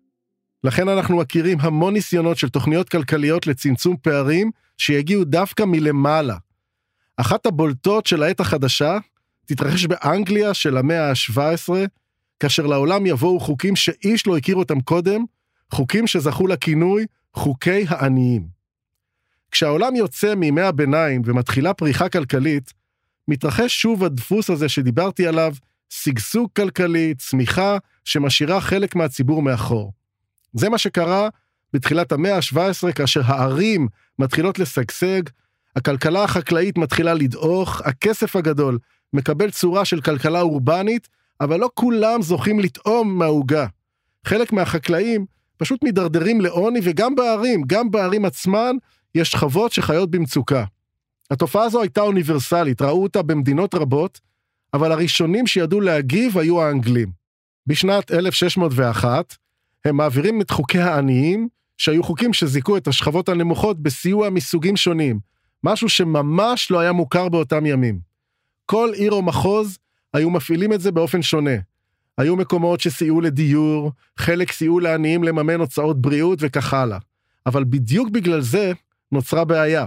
לכן 0.64 0.88
אנחנו 0.88 1.16
מכירים 1.16 1.58
המון 1.60 1.92
ניסיונות 1.92 2.38
של 2.38 2.48
תוכניות 2.48 2.88
כלכליות 2.88 3.46
לצמצום 3.46 3.96
פערים 4.02 4.50
שיגיעו 4.78 5.24
דווקא 5.24 5.62
מלמעלה. 5.66 6.36
אחת 7.16 7.46
הבולטות 7.46 8.06
של 8.06 8.22
העת 8.22 8.40
החדשה 8.40 8.98
תתרחש 9.46 9.86
באנגליה 9.86 10.54
של 10.54 10.76
המאה 10.76 11.10
ה-17, 11.10 11.72
כאשר 12.40 12.66
לעולם 12.66 13.06
יבואו 13.06 13.40
חוקים 13.40 13.76
שאיש 13.76 14.26
לא 14.26 14.36
הכיר 14.36 14.56
אותם 14.56 14.80
קודם, 14.80 15.24
חוקים 15.70 16.06
שזכו 16.06 16.46
לכינוי 16.46 17.06
חוקי 17.34 17.84
העניים. 17.88 18.60
כשהעולם 19.50 19.96
יוצא 19.96 20.34
מימי 20.34 20.60
הביניים 20.60 21.22
ומתחילה 21.24 21.74
פריחה 21.74 22.08
כלכלית, 22.08 22.72
מתרחש 23.28 23.82
שוב 23.82 24.04
הדפוס 24.04 24.50
הזה 24.50 24.68
שדיברתי 24.68 25.26
עליו, 25.26 25.54
שגשוג 25.88 26.48
כלכלי, 26.56 27.14
צמיחה, 27.18 27.78
שמשאירה 28.04 28.60
חלק 28.60 28.96
מהציבור 28.96 29.42
מאחור. 29.42 29.92
זה 30.52 30.68
מה 30.68 30.78
שקרה 30.78 31.28
בתחילת 31.72 32.12
המאה 32.12 32.36
ה-17, 32.36 32.92
כאשר 32.92 33.20
הערים 33.24 33.88
מתחילות 34.18 34.58
לשגשג, 34.58 35.22
הכלכלה 35.76 36.24
החקלאית 36.24 36.78
מתחילה 36.78 37.14
לדעוך, 37.14 37.80
הכסף 37.84 38.36
הגדול 38.36 38.78
מקבל 39.12 39.50
צורה 39.50 39.84
של 39.84 40.00
כלכלה 40.00 40.40
אורבנית, 40.40 41.08
אבל 41.40 41.60
לא 41.60 41.70
כולם 41.74 42.22
זוכים 42.22 42.60
לטעום 42.60 43.18
מהעוגה. 43.18 43.66
חלק 44.26 44.52
מהחקלאים 44.52 45.26
פשוט 45.56 45.82
מידרדרים 45.82 46.40
לעוני, 46.40 46.80
וגם 46.82 47.14
בערים, 47.14 47.62
גם 47.66 47.90
בערים 47.90 48.24
עצמן, 48.24 48.76
יש 49.14 49.30
שכבות 49.30 49.72
שחיות 49.72 50.10
במצוקה. 50.10 50.64
התופעה 51.30 51.64
הזו 51.64 51.80
הייתה 51.80 52.00
אוניברסלית, 52.00 52.82
ראו 52.82 53.02
אותה 53.02 53.22
במדינות 53.22 53.74
רבות, 53.74 54.20
אבל 54.74 54.92
הראשונים 54.92 55.46
שידעו 55.46 55.80
להגיב 55.80 56.38
היו 56.38 56.62
האנגלים. 56.62 57.10
בשנת 57.66 58.10
1601, 58.10 59.36
הם 59.84 59.96
מעבירים 59.96 60.40
את 60.40 60.50
חוקי 60.50 60.78
העניים, 60.78 61.48
שהיו 61.78 62.02
חוקים 62.02 62.32
שזיכו 62.32 62.76
את 62.76 62.88
השכבות 62.88 63.28
הנמוכות 63.28 63.82
בסיוע 63.82 64.30
מסוגים 64.30 64.76
שונים, 64.76 65.20
משהו 65.64 65.88
שממש 65.88 66.70
לא 66.70 66.78
היה 66.78 66.92
מוכר 66.92 67.28
באותם 67.28 67.66
ימים. 67.66 68.00
כל 68.66 68.90
עיר 68.94 69.12
או 69.12 69.22
מחוז 69.22 69.78
היו 70.14 70.30
מפעילים 70.30 70.72
את 70.72 70.80
זה 70.80 70.92
באופן 70.92 71.22
שונה. 71.22 71.56
היו 72.18 72.36
מקומות 72.36 72.80
שסייעו 72.80 73.20
לדיור, 73.20 73.92
חלק 74.16 74.52
סייעו 74.52 74.80
לעניים 74.80 75.24
לממן 75.24 75.60
הוצאות 75.60 76.02
בריאות 76.02 76.38
וכך 76.42 76.74
הלאה. 76.74 76.98
אבל 77.46 77.64
בדיוק 77.64 78.08
בגלל 78.10 78.40
זה 78.40 78.72
נוצרה 79.12 79.44
בעיה. 79.44 79.86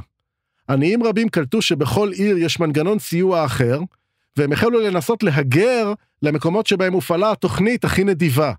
עניים 0.69 1.03
רבים 1.03 1.29
קלטו 1.29 1.61
שבכל 1.61 2.11
עיר 2.11 2.37
יש 2.37 2.59
מנגנון 2.59 2.99
סיוע 2.99 3.45
אחר, 3.45 3.79
והם 4.37 4.51
החלו 4.51 4.79
לנסות 4.79 5.23
להגר 5.23 5.93
למקומות 6.21 6.67
שבהם 6.67 6.93
הופעלה 6.93 7.31
התוכנית 7.31 7.85
הכי 7.85 8.03
נדיבה. 8.03 8.53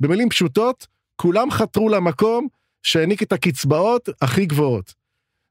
במילים 0.00 0.28
פשוטות, 0.28 0.86
כולם 1.16 1.50
חתרו 1.50 1.88
למקום 1.88 2.48
שהעניק 2.82 3.22
את 3.22 3.32
הקצבאות 3.32 4.08
הכי 4.22 4.46
גבוהות. 4.46 4.94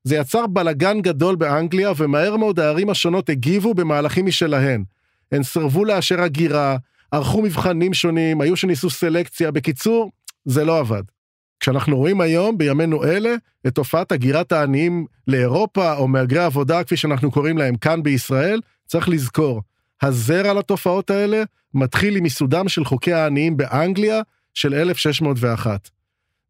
זה 0.04 0.16
יצר 0.16 0.48
בלגן 0.48 1.02
גדול 1.02 1.36
באנגליה, 1.36 1.92
ומהר 1.98 2.38
מאוד 2.38 2.60
הערים 2.60 2.90
השונות 2.90 3.30
הגיבו 3.30 3.74
במהלכים 3.74 4.26
משלהן. 4.26 4.84
הן 5.32 5.44
סרבו 5.44 5.86
לאשר 5.86 6.22
הגירה, 6.22 6.78
ערכו 7.12 7.42
מבחנים 7.42 7.94
שונים, 7.94 8.42
היו 8.42 8.56
שניסו 8.56 8.90
סלקציה, 8.90 9.52
בקיצור, 9.52 10.12
זה 10.46 10.66
לא 10.66 10.80
עבד. 10.80 11.04
כשאנחנו 11.60 11.98
רואים 11.98 12.22
היום, 12.22 12.58
בימינו 12.58 13.04
אלה, 13.04 13.36
את 13.68 13.76
תופעת 13.76 14.12
הגירת 14.12 14.52
העניים 14.52 15.06
לאירופה, 15.28 15.94
או 15.94 16.08
מהגרי 16.08 16.40
עבודה, 16.40 16.84
כפי 16.84 16.98
שאנחנו 16.98 17.32
קוראים 17.32 17.58
להם 17.58 17.76
כאן 17.76 18.04
בישראל, 18.04 18.62
צריך 18.88 19.10
לזכור, 19.10 19.62
הזרע 20.02 20.54
לתופעות 20.54 21.10
האלה 21.10 21.44
מתחיל 21.74 22.16
עם 22.16 22.24
ייסודם 22.24 22.70
של 22.70 22.86
חוקי 22.86 23.14
העניים 23.14 23.58
באנגליה 23.58 24.22
של 24.54 24.74
1601. 24.74 25.90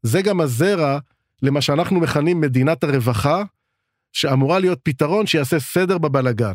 זה 0.03 0.21
גם 0.21 0.41
הזרע 0.41 0.99
למה 1.41 1.61
שאנחנו 1.61 1.99
מכנים 1.99 2.41
מדינת 2.41 2.83
הרווחה, 2.83 3.43
שאמורה 4.13 4.59
להיות 4.59 4.79
פתרון 4.83 5.27
שיעשה 5.27 5.59
סדר 5.59 5.97
בבלגן. 5.97 6.53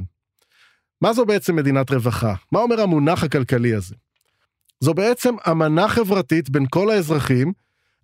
מה 1.00 1.12
זו 1.12 1.26
בעצם 1.26 1.56
מדינת 1.56 1.90
רווחה? 1.90 2.34
מה 2.52 2.60
אומר 2.60 2.80
המונח 2.80 3.24
הכלכלי 3.24 3.74
הזה? 3.74 3.94
זו 4.80 4.94
בעצם 4.94 5.34
אמנה 5.50 5.88
חברתית 5.88 6.50
בין 6.50 6.66
כל 6.70 6.90
האזרחים, 6.90 7.52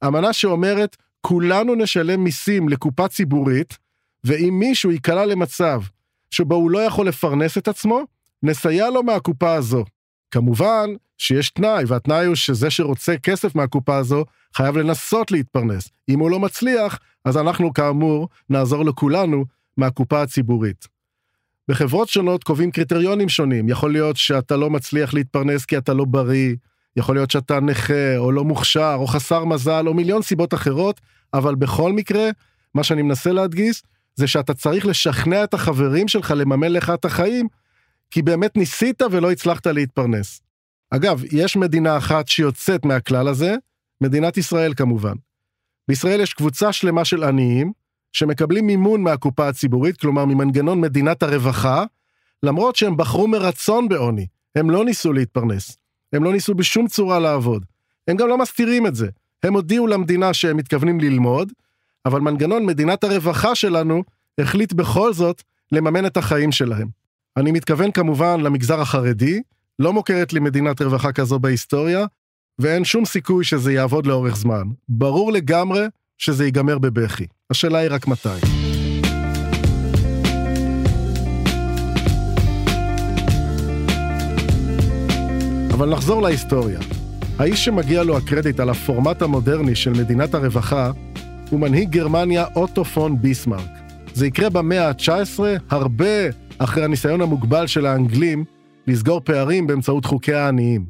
אמנה 0.07 0.33
שאומרת, 0.33 0.97
כולנו 1.21 1.75
נשלם 1.75 2.25
מיסים 2.25 2.69
לקופה 2.69 3.09
ציבורית, 3.09 3.79
ואם 4.25 4.59
מישהו 4.59 4.91
ייקלע 4.91 5.27
למצב 5.27 5.83
שבו 6.31 6.55
הוא 6.55 6.71
לא 6.71 6.79
יכול 6.79 7.09
לפרנס 7.09 7.59
את 7.59 7.69
עצמו, 7.69 8.05
נסייע 8.43 8.91
לו 8.91 9.03
מהקופה 9.03 9.55
הזו. 9.55 9.85
כמובן 10.31 10.91
שיש 11.19 11.51
תנאי, 11.51 11.85
והתנאי 11.87 12.27
הוא 12.27 12.35
שזה 12.35 12.71
שרוצה 12.71 13.15
כסף 13.23 13.55
מהקופה 13.55 13.97
הזו, 13.97 14.25
חייב 14.55 14.77
לנסות 14.77 15.31
להתפרנס. 15.31 15.91
אם 16.09 16.19
הוא 16.19 16.31
לא 16.31 16.41
מצליח, 16.41 16.99
אז 17.25 17.37
אנחנו 17.37 17.75
כאמור 17.75 18.29
נעזור 18.51 18.85
לכולנו 18.85 19.45
מהקופה 19.77 20.23
הציבורית. 20.23 20.89
בחברות 21.69 22.09
שונות 22.09 22.45
קובעים 22.45 22.71
קריטריונים 22.71 23.29
שונים, 23.29 23.69
יכול 23.69 23.93
להיות 23.93 24.17
שאתה 24.17 24.57
לא 24.57 24.71
מצליח 24.71 25.15
להתפרנס 25.15 25.65
כי 25.65 25.79
אתה 25.79 25.95
לא 25.95 26.05
בריא, 26.05 26.55
יכול 26.96 27.16
להיות 27.16 27.31
שאתה 27.31 27.61
נכה, 27.61 28.16
או 28.16 28.33
לא 28.33 28.44
מוכשר, 28.44 28.96
או 28.98 29.07
חסר 29.07 29.44
מזל, 29.44 29.88
או 29.88 29.94
מיליון 29.94 30.22
סיבות 30.22 30.55
אחרות, 30.55 31.00
אבל 31.35 31.55
בכל 31.55 31.92
מקרה, 31.92 32.31
מה 32.74 32.85
שאני 32.85 33.03
מנסה 33.03 33.33
להדגיש, 33.33 33.83
זה 34.14 34.26
שאתה 34.26 34.55
צריך 34.55 34.87
לשכנע 34.87 35.44
את 35.44 35.55
החברים 35.55 36.09
שלך 36.09 36.35
לממן 36.37 36.72
לך 36.72 36.90
את 36.90 37.05
החיים, 37.05 37.48
כי 38.11 38.22
באמת 38.22 38.57
ניסית 38.57 39.03
ולא 39.11 39.31
הצלחת 39.31 39.66
להתפרנס. 39.66 40.40
אגב, 40.90 41.22
יש 41.33 41.57
מדינה 41.57 41.96
אחת 41.96 42.29
שיוצאת 42.29 42.85
מהכלל 42.85 43.29
הזה, 43.29 43.55
מדינת 44.00 44.37
ישראל 44.37 44.74
כמובן. 44.74 45.14
בישראל 45.88 46.20
יש 46.20 46.35
קבוצה 46.35 46.72
שלמה 46.72 47.05
של 47.05 47.24
עניים, 47.24 47.72
שמקבלים 48.12 48.66
מימון 48.66 49.03
מהקופה 49.03 49.48
הציבורית, 49.48 49.96
כלומר 49.96 50.24
ממנגנון 50.24 50.81
מדינת 50.81 51.22
הרווחה, 51.22 51.85
למרות 52.42 52.76
שהם 52.76 52.96
בחרו 52.96 53.29
מרצון 53.29 53.88
בעוני, 53.88 54.26
הם 54.57 54.70
לא 54.70 54.85
ניסו 54.85 55.12
להתפרנס. 55.12 55.76
הם 56.12 56.25
לא 56.25 56.33
ניסו 56.33 56.55
בשום 56.55 56.88
צורה 56.88 57.18
לעבוד. 57.18 57.64
הם 58.09 58.16
גם 58.16 58.29
לא 58.29 58.38
מסתירים 58.38 58.87
את 58.87 58.94
זה. 58.94 59.09
הם 59.42 59.55
הודיעו 59.55 59.87
למדינה 59.87 60.35
שהם 60.35 60.57
מתכוונים 60.57 61.01
ללמוד, 61.01 61.53
אבל 62.07 62.20
מנגנון 62.20 62.66
מדינת 62.66 63.05
הרווחה 63.05 63.55
שלנו 63.55 64.03
החליט 64.38 64.73
בכל 64.73 65.12
זאת 65.12 65.42
לממן 65.73 66.07
את 66.07 66.16
החיים 66.16 66.53
שלהם. 66.53 66.88
אני 67.37 67.53
מתכוון 67.53 67.90
כמובן 67.90 68.40
למגזר 68.40 68.81
החרדי, 68.81 69.42
לא 69.79 69.92
מוכרת 69.92 70.33
לי 70.33 70.40
מדינת 70.40 70.83
רווחה 70.83 71.12
כזו 71.12 71.38
בהיסטוריה, 71.38 72.07
ואין 72.59 72.85
שום 72.85 73.05
סיכוי 73.05 73.44
שזה 73.44 73.73
יעבוד 73.73 74.07
לאורך 74.07 74.37
זמן. 74.37 74.62
ברור 74.88 75.33
לגמרי 75.33 75.87
שזה 76.18 76.44
ייגמר 76.44 76.79
בבכי. 76.79 77.27
השאלה 77.51 77.79
היא 77.79 77.88
רק 77.90 78.07
מתי. 78.07 78.69
אבל 85.81 85.88
נחזור 85.88 86.23
להיסטוריה. 86.23 86.81
האיש 87.38 87.64
שמגיע 87.64 88.03
לו 88.03 88.16
הקרדיט 88.16 88.61
על 88.61 88.71
הפורמט 88.71 89.23
המודרני 89.23 89.75
של 89.75 89.90
מדינת 89.90 90.35
הרווחה 90.35 90.90
הוא 91.51 91.61
מנהיג 91.61 91.90
גרמניה 91.90 92.45
אוטו 92.57 92.85
פון 92.85 93.23
ביסמרק. 93.23 93.71
זה 94.14 94.27
יקרה 94.27 94.51
במאה 94.51 94.88
ה-19, 94.88 95.40
הרבה 95.71 96.07
אחרי 96.59 96.85
הניסיון 96.85 97.21
המוגבל 97.21 97.66
של 97.66 97.87
האנגלים 97.87 98.45
לסגור 98.87 99.21
פערים 99.21 99.66
באמצעות 99.66 100.05
חוקי 100.05 100.35
העניים. 100.35 100.87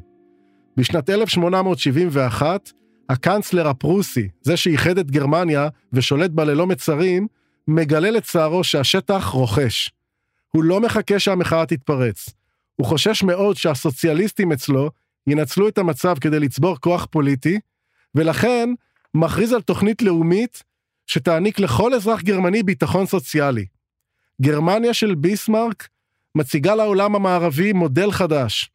בשנת 0.77 1.09
1871, 1.09 2.71
הקאנצלר 3.09 3.67
הפרוסי, 3.67 4.27
זה 4.41 4.57
שאיחד 4.57 4.97
את 4.97 5.11
גרמניה 5.11 5.67
ושולט 5.93 6.31
בה 6.31 6.43
ללא 6.43 6.67
מצרים, 6.67 7.27
מגלה 7.67 8.11
לצערו 8.11 8.63
שהשטח 8.63 9.27
רוכש. 9.27 9.89
הוא 10.51 10.63
לא 10.63 10.81
מחכה 10.81 11.19
שהמחאה 11.19 11.65
תתפרץ. 11.65 12.40
הוא 12.81 12.87
חושש 12.87 13.23
מאוד 13.23 13.55
שהסוציאליסטים 13.55 14.51
אצלו 14.51 14.89
ינצלו 15.27 15.67
את 15.67 15.77
המצב 15.77 16.15
כדי 16.21 16.39
לצבור 16.39 16.77
כוח 16.79 17.07
פוליטי, 17.11 17.59
ולכן 18.15 18.69
מכריז 19.13 19.53
על 19.53 19.61
תוכנית 19.61 20.01
לאומית 20.01 20.63
שתעניק 21.07 21.59
לכל 21.59 21.93
אזרח 21.93 22.21
גרמני 22.21 22.63
ביטחון 22.63 23.05
סוציאלי. 23.05 23.65
גרמניה 24.41 24.93
של 24.93 25.15
ביסמרק 25.15 25.87
מציגה 26.35 26.75
לעולם 26.75 27.15
המערבי 27.15 27.73
מודל 27.73 28.11
חדש. 28.11 28.71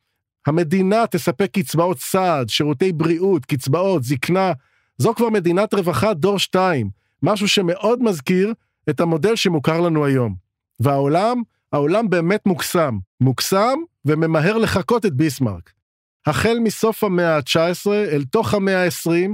המדינה 0.47 1.07
תספק 1.07 1.51
קצבאות 1.53 2.01
סעד, 2.01 2.49
שירותי 2.49 2.93
בריאות, 2.93 3.45
קצבאות, 3.45 4.05
זקנה. 4.05 4.53
זו 4.99 5.15
כבר 5.15 5.31
מדינת 5.31 5.75
רווחה 5.75 6.15
דור 6.15 6.39
2, 6.39 6.91
משהו 7.23 7.49
שמאוד 7.49 8.03
מזכיר 8.03 8.55
את 8.91 9.01
המודל 9.01 9.37
שמוכר 9.37 9.81
לנו 9.81 10.05
היום. 10.05 10.35
והעולם, 10.81 11.43
העולם 11.73 12.11
באמת 12.11 12.47
מוקסם. 12.47 12.99
מוקסם 13.21 13.79
וממהר 14.07 14.59
לחקות 14.59 15.07
את 15.07 15.15
ביסמרק. 15.15 15.73
החל 16.27 16.59
מסוף 16.63 17.05
המאה 17.05 17.37
ה-19 17.37 17.91
אל 17.93 18.25
תוך 18.25 18.55
המאה 18.55 18.85
ה-20, 18.85 19.31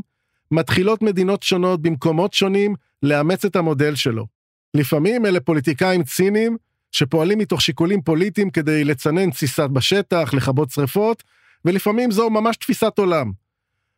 מתחילות 0.50 1.02
מדינות 1.02 1.42
שונות 1.42 1.82
במקומות 1.82 2.34
שונים 2.34 2.74
לאמץ 3.02 3.44
את 3.44 3.56
המודל 3.56 3.94
שלו. 3.94 4.26
לפעמים 4.74 5.26
אלה 5.26 5.40
פוליטיקאים 5.40 6.02
ציניים 6.02 6.56
שפועלים 6.92 7.38
מתוך 7.38 7.60
שיקולים 7.62 8.02
פוליטיים 8.02 8.50
כדי 8.50 8.84
לצנן 8.84 9.30
תסיסת 9.30 9.68
בשטח, 9.72 10.34
לכבות 10.34 10.70
שרפות, 10.70 11.22
ולפעמים 11.64 12.10
זו 12.10 12.30
ממש 12.30 12.56
תפיסת 12.56 12.98
עולם. 12.98 13.32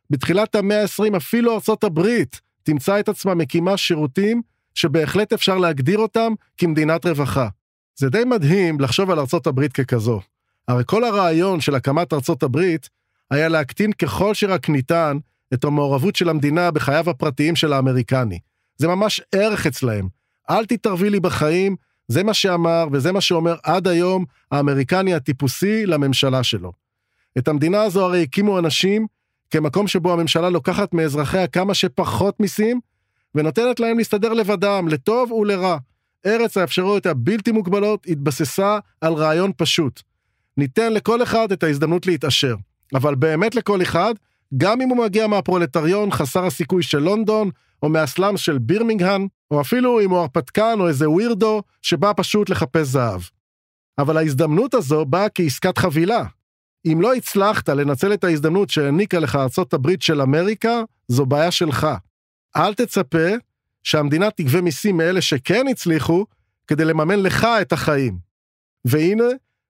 בתחילת 0.09 0.55
המאה 0.55 0.81
ה-20 0.81 1.17
אפילו 1.17 1.53
ארצות 1.53 1.83
הברית 1.83 2.41
תמצא 2.63 2.99
את 2.99 3.09
עצמה 3.09 3.35
מקימה 3.35 3.77
שירותים 3.77 4.41
שבהחלט 4.73 5.33
אפשר 5.33 5.57
להגדיר 5.57 5.97
אותם 5.97 6.33
כמדינת 6.57 7.05
רווחה. 7.05 7.47
זה 7.95 8.09
די 8.09 8.23
מדהים 8.25 8.79
לחשוב 8.79 9.11
על 9.11 9.19
ארצות 9.19 9.47
הברית 9.47 9.73
ככזו. 9.73 10.21
הרי 10.67 10.83
כל 10.85 11.03
הרעיון 11.03 11.61
של 11.61 11.75
הקמת 11.75 12.13
ארצות 12.13 12.43
הברית 12.43 12.89
היה 13.31 13.47
להקטין 13.47 13.91
ככל 13.91 14.33
שרק 14.33 14.69
ניתן 14.69 15.17
את 15.53 15.63
המעורבות 15.63 16.15
של 16.15 16.29
המדינה 16.29 16.71
בחייו 16.71 17.09
הפרטיים 17.09 17.55
של 17.55 17.73
האמריקני. 17.73 18.39
זה 18.77 18.87
ממש 18.87 19.21
ערך 19.31 19.67
אצלהם. 19.67 20.07
אל 20.49 20.65
תתערבי 20.65 21.09
לי 21.09 21.19
בחיים, 21.19 21.75
זה 22.07 22.23
מה 22.23 22.33
שאמר 22.33 22.87
וזה 22.91 23.11
מה 23.11 23.21
שאומר 23.21 23.55
עד 23.63 23.87
היום 23.87 24.25
האמריקני 24.51 25.13
הטיפוסי 25.13 25.85
לממשלה 25.85 26.43
שלו. 26.43 26.71
את 27.37 27.47
המדינה 27.47 27.81
הזו 27.81 28.05
הרי 28.05 28.23
הקימו 28.23 28.59
אנשים 28.59 29.07
כמקום 29.51 29.87
שבו 29.87 30.13
הממשלה 30.13 30.49
לוקחת 30.49 30.93
מאזרחיה 30.93 31.47
כמה 31.47 31.73
שפחות 31.73 32.39
מיסים, 32.39 32.79
ונותנת 33.35 33.79
להם 33.79 33.97
להסתדר 33.97 34.33
לבדם, 34.33 34.87
לטוב 34.87 35.31
ולרע. 35.31 35.77
ארץ 36.25 36.57
האפשרויות 36.57 37.05
הבלתי 37.05 37.51
מוגבלות 37.51 38.05
התבססה 38.07 38.79
על 39.01 39.13
רעיון 39.13 39.51
פשוט. 39.57 40.01
ניתן 40.57 40.93
לכל 40.93 41.23
אחד 41.23 41.51
את 41.51 41.63
ההזדמנות 41.63 42.05
להתעשר. 42.05 42.55
אבל 42.93 43.15
באמת 43.15 43.55
לכל 43.55 43.81
אחד, 43.81 44.13
גם 44.57 44.81
אם 44.81 44.89
הוא 44.89 44.97
מגיע 44.97 45.27
מהפרולטריון 45.27 46.11
חסר 46.11 46.45
הסיכוי 46.45 46.83
של 46.83 46.99
לונדון, 46.99 47.49
או 47.83 47.89
מהסלאמס 47.89 48.39
של 48.39 48.57
בירמינגהאם, 48.57 49.27
או 49.51 49.61
אפילו 49.61 50.01
אם 50.01 50.09
הוא 50.09 50.19
הרפתקן 50.19 50.75
או 50.79 50.87
איזה 50.87 51.09
ווירדו 51.09 51.61
שבא 51.81 52.11
פשוט 52.15 52.49
לחפש 52.49 52.87
זהב. 52.87 53.21
אבל 53.97 54.17
ההזדמנות 54.17 54.73
הזו 54.73 55.05
באה 55.05 55.29
כעסקת 55.29 55.77
חבילה. 55.77 56.23
אם 56.85 57.01
לא 57.01 57.13
הצלחת 57.13 57.69
לנצל 57.69 58.13
את 58.13 58.23
ההזדמנות 58.23 58.69
שהעניקה 58.69 59.19
לך 59.19 59.35
ארצות 59.35 59.73
הברית 59.73 60.01
של 60.01 60.21
אמריקה, 60.21 60.81
זו 61.07 61.25
בעיה 61.25 61.51
שלך. 61.51 61.87
אל 62.55 62.73
תצפה 62.73 63.27
שהמדינה 63.83 64.31
תגבה 64.31 64.61
מיסים 64.61 64.97
מאלה 64.97 65.21
שכן 65.21 65.67
הצליחו, 65.67 66.25
כדי 66.67 66.85
לממן 66.85 67.19
לך 67.19 67.47
את 67.61 67.73
החיים. 67.73 68.17
והנה, 68.85 69.23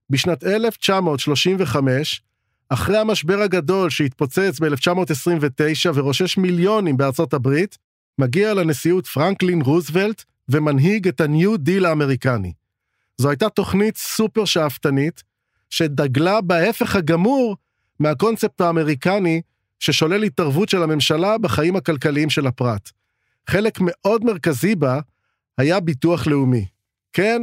בשנת 0.10 0.44
1935, 0.44 2.22
אחרי 2.70 2.98
המשבר 2.98 3.42
הגדול 3.42 3.90
שהתפוצץ 3.90 4.60
ב-1929 4.60 5.90
ורושש 5.94 6.38
מיליונים 6.38 6.98
בארצות 6.98 7.34
הברית, 7.34 7.78
מגיע 8.20 8.54
לנשיאות 8.54 9.08
פרנקלין 9.08 9.62
רוזוולט 9.62 10.24
ומנהיג 10.50 11.08
את 11.08 11.22
ה-New 11.22 11.58
Deal 11.68 11.88
האמריקני. 11.88 12.54
זו 13.18 13.30
הייתה 13.30 13.50
תוכנית 13.50 13.98
סופר 13.98 14.46
שאפתנית, 14.46 15.24
שדגלה 15.70 16.42
בהפך 16.42 16.96
הגמור 16.96 17.58
מהקונספט 18.00 18.62
האמריקני 18.62 19.42
ששולל 19.80 20.24
התערבות 20.24 20.70
של 20.70 20.84
הממשלה 20.84 21.38
בחיים 21.38 21.76
הכלכליים 21.76 22.30
של 22.30 22.48
הפרט. 22.48 22.92
חלק 23.50 23.78
מאוד 23.82 24.24
מרכזי 24.24 24.76
בה 24.76 25.00
היה 25.58 25.80
ביטוח 25.80 26.28
לאומי. 26.28 26.66
כן, 27.14 27.42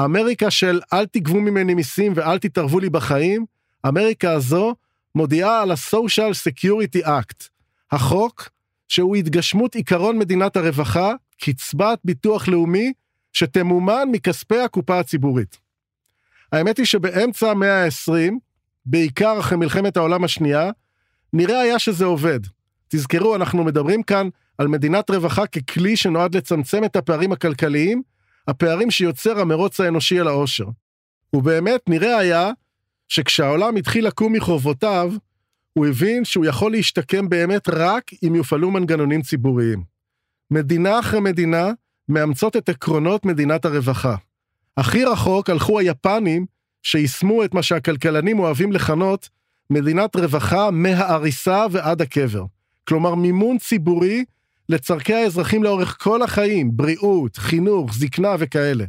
אמריקה 0.00 0.50
של 0.50 0.80
אל 0.92 1.06
תגבו 1.06 1.40
ממני 1.40 1.74
מיסים 1.74 2.12
ואל 2.16 2.38
תתערבו 2.38 2.80
לי 2.80 2.90
בחיים, 2.90 3.44
אמריקה 3.88 4.32
הזו 4.32 4.74
מודיעה 5.14 5.62
על 5.62 5.70
ה-Social 5.70 6.32
Security 6.48 7.06
Act, 7.06 7.48
החוק 7.90 8.48
שהוא 8.88 9.16
התגשמות 9.16 9.74
עיקרון 9.74 10.18
מדינת 10.18 10.56
הרווחה, 10.56 11.12
קצבת 11.40 11.98
ביטוח 12.04 12.48
לאומי, 12.48 12.92
שתמומן 13.32 14.08
מכספי 14.12 14.58
הקופה 14.58 14.98
הציבורית. 14.98 15.58
האמת 16.52 16.78
היא 16.78 16.86
שבאמצע 16.86 17.50
המאה 17.50 17.84
ה-20, 17.84 18.32
בעיקר 18.86 19.40
אחרי 19.40 19.58
מלחמת 19.58 19.96
העולם 19.96 20.24
השנייה, 20.24 20.70
נראה 21.32 21.60
היה 21.60 21.78
שזה 21.78 22.04
עובד. 22.04 22.40
תזכרו, 22.88 23.36
אנחנו 23.36 23.64
מדברים 23.64 24.02
כאן 24.02 24.28
על 24.58 24.68
מדינת 24.68 25.10
רווחה 25.10 25.46
ככלי 25.46 25.96
שנועד 25.96 26.36
לצמצם 26.36 26.84
את 26.84 26.96
הפערים 26.96 27.32
הכלכליים, 27.32 28.02
הפערים 28.50 28.90
שיוצר 28.90 29.40
המרוץ 29.40 29.80
האנושי 29.80 30.20
אל 30.20 30.28
העושר. 30.28 30.64
ובאמת 31.36 31.80
נראה 31.88 32.18
היה 32.18 32.50
שכשהעולם 33.08 33.76
התחיל 33.76 34.06
לקום 34.06 34.32
מחורבותיו, 34.32 35.12
הוא 35.72 35.86
הבין 35.86 36.24
שהוא 36.24 36.46
יכול 36.46 36.72
להשתקם 36.72 37.28
באמת 37.28 37.68
רק 37.68 38.10
אם 38.26 38.34
יופעלו 38.34 38.70
מנגנונים 38.70 39.22
ציבוריים. 39.22 39.82
מדינה 40.50 40.98
אחרי 40.98 41.20
מדינה 41.20 41.70
מאמצות 42.08 42.56
את 42.56 42.68
עקרונות 42.68 43.24
מדינת 43.24 43.64
הרווחה. 43.64 44.16
הכי 44.76 45.04
רחוק 45.04 45.50
הלכו 45.50 45.78
היפנים, 45.78 46.46
שיישמו 46.82 47.44
את 47.44 47.54
מה 47.54 47.62
שהכלכלנים 47.62 48.38
אוהבים 48.38 48.72
לכנות 48.72 49.28
מדינת 49.70 50.16
רווחה 50.16 50.70
מהעריסה 50.70 51.66
ועד 51.70 52.02
הקבר. 52.02 52.44
כלומר, 52.88 53.14
מימון 53.14 53.58
ציבורי 53.58 54.24
לצורכי 54.70 55.14
האזרחים 55.14 55.62
לאורך 55.62 55.96
כל 56.00 56.22
החיים, 56.22 56.76
בריאות, 56.76 57.36
חינוך, 57.36 57.94
זקנה 57.94 58.34
וכאלה. 58.38 58.84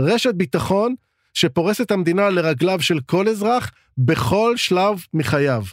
רשת 0.00 0.34
ביטחון 0.34 0.94
שפורסת 1.34 1.90
המדינה 1.90 2.30
לרגליו 2.30 2.82
של 2.82 3.00
כל 3.06 3.28
אזרח 3.28 3.70
בכל 3.98 4.56
שלב 4.56 5.04
מחייו. 5.14 5.64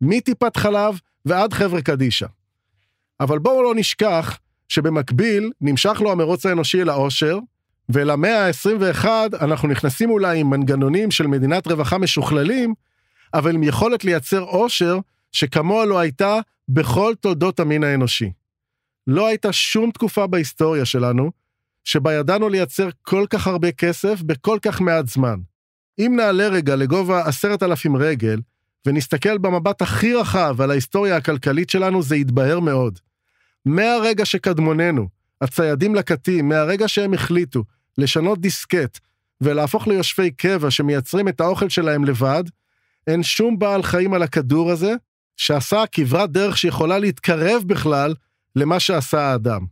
מטיפת 0.00 0.56
חלב 0.56 1.00
ועד 1.24 1.52
חבר'ה 1.52 1.82
קדישא. 1.82 2.26
אבל 3.20 3.38
בואו 3.38 3.62
לא 3.62 3.74
נשכח 3.74 4.38
שבמקביל 4.68 5.50
נמשך 5.60 6.00
לו 6.00 6.12
המרוץ 6.12 6.46
האנושי 6.46 6.82
אל 6.82 6.88
העושר, 6.88 7.38
ולמאה 7.88 8.46
ה-21 8.46 9.06
אנחנו 9.40 9.68
נכנסים 9.68 10.10
אולי 10.10 10.40
עם 10.40 10.50
מנגנונים 10.50 11.10
של 11.10 11.26
מדינת 11.26 11.66
רווחה 11.66 11.98
משוכללים, 11.98 12.74
אבל 13.34 13.54
עם 13.54 13.62
יכולת 13.62 14.04
לייצר 14.04 14.40
עושר 14.40 14.98
שכמוה 15.32 15.84
לא 15.84 15.98
הייתה 15.98 16.38
בכל 16.68 17.14
תולדות 17.20 17.60
המין 17.60 17.84
האנושי. 17.84 18.39
לא 19.06 19.26
הייתה 19.26 19.52
שום 19.52 19.90
תקופה 19.90 20.26
בהיסטוריה 20.26 20.84
שלנו 20.84 21.30
שבה 21.84 22.12
ידענו 22.12 22.48
לייצר 22.48 22.88
כל 23.02 23.24
כך 23.30 23.46
הרבה 23.46 23.72
כסף 23.72 24.22
בכל 24.22 24.58
כך 24.62 24.80
מעט 24.80 25.08
זמן. 25.08 25.36
אם 25.98 26.12
נעלה 26.16 26.48
רגע 26.48 26.76
לגובה 26.76 27.26
עשרת 27.26 27.62
אלפים 27.62 27.96
רגל, 27.96 28.40
ונסתכל 28.86 29.38
במבט 29.38 29.82
הכי 29.82 30.14
רחב 30.14 30.60
על 30.60 30.70
ההיסטוריה 30.70 31.16
הכלכלית 31.16 31.70
שלנו, 31.70 32.02
זה 32.02 32.16
יתבהר 32.16 32.60
מאוד. 32.60 32.98
מהרגע 33.64 34.24
שקדמוננו, 34.24 35.08
הציידים 35.40 35.94
לקטים, 35.94 36.48
מהרגע 36.48 36.88
שהם 36.88 37.14
החליטו 37.14 37.64
לשנות 37.98 38.40
דיסקט 38.40 38.98
ולהפוך 39.40 39.88
ליושבי 39.88 40.30
קבע 40.30 40.70
שמייצרים 40.70 41.28
את 41.28 41.40
האוכל 41.40 41.68
שלהם 41.68 42.04
לבד, 42.04 42.44
אין 43.06 43.22
שום 43.22 43.58
בעל 43.58 43.82
חיים 43.82 44.14
על 44.14 44.22
הכדור 44.22 44.70
הזה 44.70 44.94
שעשה 45.36 45.84
כברת 45.92 46.30
דרך 46.30 46.58
שיכולה 46.58 46.98
להתקרב 46.98 47.62
בכלל 47.66 48.14
למה 48.56 48.80
שעשה 48.80 49.20
האדם. 49.20 49.66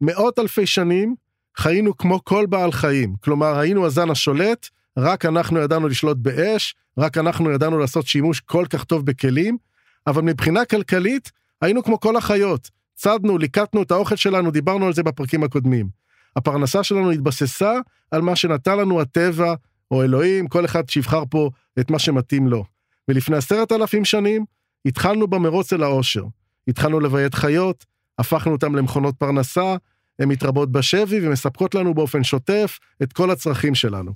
מאות 0.00 0.38
אלפי 0.38 0.66
שנים 0.66 1.14
חיינו 1.56 1.96
כמו 1.96 2.24
כל 2.24 2.46
בעל 2.46 2.72
חיים, 2.72 3.14
כלומר 3.20 3.58
היינו 3.58 3.86
הזן 3.86 4.10
השולט, 4.10 4.68
רק 4.98 5.24
אנחנו 5.24 5.58
ידענו 5.58 5.88
לשלוט 5.88 6.16
באש, 6.16 6.74
רק 6.98 7.18
אנחנו 7.18 7.50
ידענו 7.50 7.78
לעשות 7.78 8.06
שימוש 8.06 8.40
כל 8.40 8.64
כך 8.70 8.84
טוב 8.84 9.06
בכלים, 9.06 9.58
אבל 10.06 10.22
מבחינה 10.22 10.64
כלכלית 10.64 11.30
היינו 11.60 11.82
כמו 11.82 12.00
כל 12.00 12.16
החיות, 12.16 12.70
צדנו, 12.94 13.38
ליקטנו 13.38 13.82
את 13.82 13.90
האוכל 13.90 14.16
שלנו, 14.16 14.50
דיברנו 14.50 14.86
על 14.86 14.92
זה 14.92 15.02
בפרקים 15.02 15.42
הקודמים. 15.42 15.88
הפרנסה 16.36 16.84
שלנו 16.84 17.10
התבססה 17.10 17.72
על 18.10 18.22
מה 18.22 18.36
שנתן 18.36 18.78
לנו 18.78 19.00
הטבע, 19.00 19.54
או 19.90 20.02
אלוהים, 20.02 20.48
כל 20.48 20.64
אחד 20.64 20.88
שיבחר 20.88 21.22
פה 21.30 21.50
את 21.80 21.90
מה 21.90 21.98
שמתאים 21.98 22.48
לו. 22.48 22.64
ולפני 23.08 23.36
עשרת 23.36 23.72
אלפים 23.72 24.04
שנים, 24.04 24.44
התחלנו 24.86 25.26
במרוץ 25.26 25.72
אל 25.72 25.82
העושר. 25.82 26.24
התחלנו 26.70 27.00
לביית 27.00 27.34
חיות, 27.34 27.84
הפכנו 28.18 28.52
אותם 28.52 28.74
למכונות 28.74 29.14
פרנסה, 29.18 29.76
הן 30.18 30.28
מתרבות 30.28 30.72
בשבי 30.72 31.26
ומספקות 31.26 31.74
לנו 31.74 31.94
באופן 31.94 32.24
שוטף 32.24 32.78
את 33.02 33.12
כל 33.12 33.30
הצרכים 33.30 33.74
שלנו. 33.74 34.12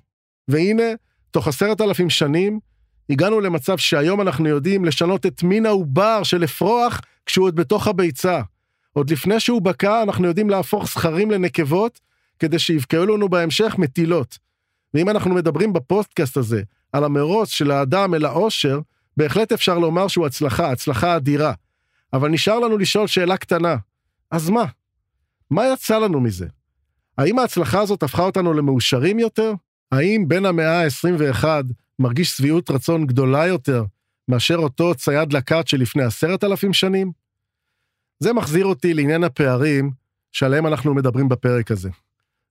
והנה, 0.48 0.82
תוך 1.30 1.48
עשרת 1.48 1.80
אלפים 1.80 2.10
שנים, 2.10 2.60
הגענו 3.10 3.40
למצב 3.40 3.78
שהיום 3.78 4.20
אנחנו 4.20 4.48
יודעים 4.48 4.84
לשנות 4.84 5.26
את 5.26 5.42
מין 5.42 5.66
העובר 5.66 6.22
של 6.22 6.44
אפרוח 6.44 7.00
כשהוא 7.26 7.46
עוד 7.46 7.56
בתוך 7.56 7.86
הביצה. 7.86 8.40
עוד 8.92 9.10
לפני 9.10 9.40
שהוא 9.40 9.62
בקע, 9.62 10.02
אנחנו 10.02 10.26
יודעים 10.26 10.50
להפוך 10.50 10.86
זכרים 10.86 11.30
לנקבות, 11.30 12.00
כדי 12.38 12.58
שיבקעו 12.58 13.06
לנו 13.06 13.28
בהמשך 13.28 13.74
מטילות. 13.78 14.38
ואם 14.94 15.08
אנחנו 15.08 15.34
מדברים 15.34 15.72
בפודקאסט 15.72 16.36
הזה 16.36 16.62
על 16.92 17.04
המרוץ 17.04 17.48
של 17.48 17.70
האדם 17.70 18.14
אל 18.14 18.24
העושר, 18.24 18.80
בהחלט 19.16 19.52
אפשר 19.52 19.78
לומר 19.78 20.08
שהוא 20.08 20.26
הצלחה, 20.26 20.70
הצלחה 20.72 21.16
אדירה. 21.16 21.52
אבל 22.14 22.28
נשאר 22.28 22.58
לנו 22.58 22.78
לשאול 22.78 23.06
שאלה 23.06 23.36
קטנה, 23.36 23.76
אז 24.30 24.50
מה? 24.50 24.64
מה 25.50 25.62
יצא 25.72 25.98
לנו 25.98 26.20
מזה? 26.20 26.46
האם 27.18 27.38
ההצלחה 27.38 27.80
הזאת 27.80 28.02
הפכה 28.02 28.22
אותנו 28.22 28.52
למאושרים 28.52 29.18
יותר? 29.18 29.52
האם 29.92 30.24
בן 30.28 30.46
המאה 30.46 30.84
ה-21 30.84 31.44
מרגיש 31.98 32.30
שביעות 32.30 32.70
רצון 32.70 33.06
גדולה 33.06 33.46
יותר 33.46 33.84
מאשר 34.28 34.56
אותו 34.56 34.94
צייד 34.94 35.32
לקט 35.32 35.68
שלפני 35.68 36.02
עשרת 36.02 36.44
אלפים 36.44 36.72
שנים? 36.72 37.12
זה 38.20 38.32
מחזיר 38.32 38.66
אותי 38.66 38.94
לעניין 38.94 39.24
הפערים 39.24 39.90
שעליהם 40.32 40.66
אנחנו 40.66 40.94
מדברים 40.94 41.28
בפרק 41.28 41.70
הזה. 41.70 41.90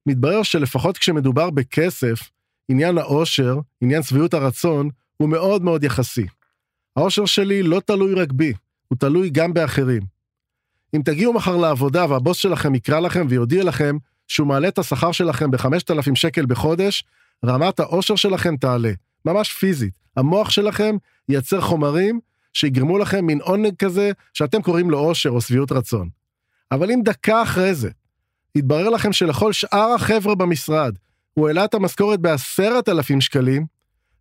מתברר 0.05 0.43
שלפחות 0.43 0.97
כשמדובר 0.97 1.49
בכסף, 1.49 2.29
עניין 2.69 2.97
העושר, 2.97 3.59
עניין 3.81 4.03
שביעות 4.03 4.33
הרצון, 4.33 4.89
הוא 5.17 5.29
מאוד 5.29 5.63
מאוד 5.63 5.83
יחסי. 5.83 6.25
העושר 6.95 7.25
שלי 7.25 7.63
לא 7.63 7.81
תלוי 7.85 8.13
רק 8.13 8.31
בי, 8.31 8.53
הוא 8.93 8.99
תלוי 8.99 9.29
גם 9.29 9.53
באחרים. 9.53 10.01
אם 10.95 11.01
תגיעו 11.05 11.33
מחר 11.33 11.57
לעבודה 11.57 12.05
והבוס 12.09 12.37
שלכם 12.37 12.75
יקרא 12.75 12.99
לכם 12.99 13.25
ויודיע 13.29 13.63
לכם 13.63 13.97
שהוא 14.27 14.47
מעלה 14.47 14.67
את 14.67 14.77
השכר 14.77 15.11
שלכם 15.11 15.51
ב-5,000 15.51 16.15
שקל 16.15 16.45
בחודש, 16.45 17.03
רמת 17.45 17.79
העושר 17.79 18.15
שלכם 18.15 18.57
תעלה, 18.57 18.91
ממש 19.25 19.53
פיזית. 19.53 19.93
המוח 20.17 20.49
שלכם 20.49 20.95
ייצר 21.29 21.61
חומרים 21.61 22.19
שיגרמו 22.53 22.97
לכם 22.97 23.25
מין 23.25 23.41
עונג 23.41 23.75
כזה 23.75 24.11
שאתם 24.33 24.61
קוראים 24.61 24.89
לו 24.89 24.99
עושר 24.99 25.29
או 25.29 25.41
שביעות 25.41 25.71
רצון. 25.71 26.09
אבל 26.71 26.91
אם 26.91 27.01
דקה 27.03 27.43
אחרי 27.43 27.75
זה 27.75 27.89
יתברר 28.55 28.89
לכם 28.89 29.13
שלכל 29.13 29.53
שאר 29.53 29.93
החבר'ה 29.95 30.35
במשרד 30.35 30.95
הוא 31.33 31.47
העלה 31.47 31.65
את 31.65 31.73
המשכורת 31.73 32.19
בעשרת 32.19 32.89
אלפים 32.89 33.21
שקלים, 33.21 33.65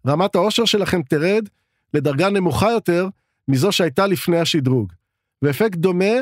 רמת 0.07 0.35
העושר 0.35 0.65
שלכם 0.65 1.03
תרד 1.03 1.49
לדרגה 1.95 2.31
נמוכה 2.31 2.71
יותר 2.71 3.09
מזו 3.49 3.73
שהייתה 3.73 4.07
לפני 4.07 4.39
השדרוג. 4.39 4.93
ואפקט 5.43 5.79
דומה 5.79 6.15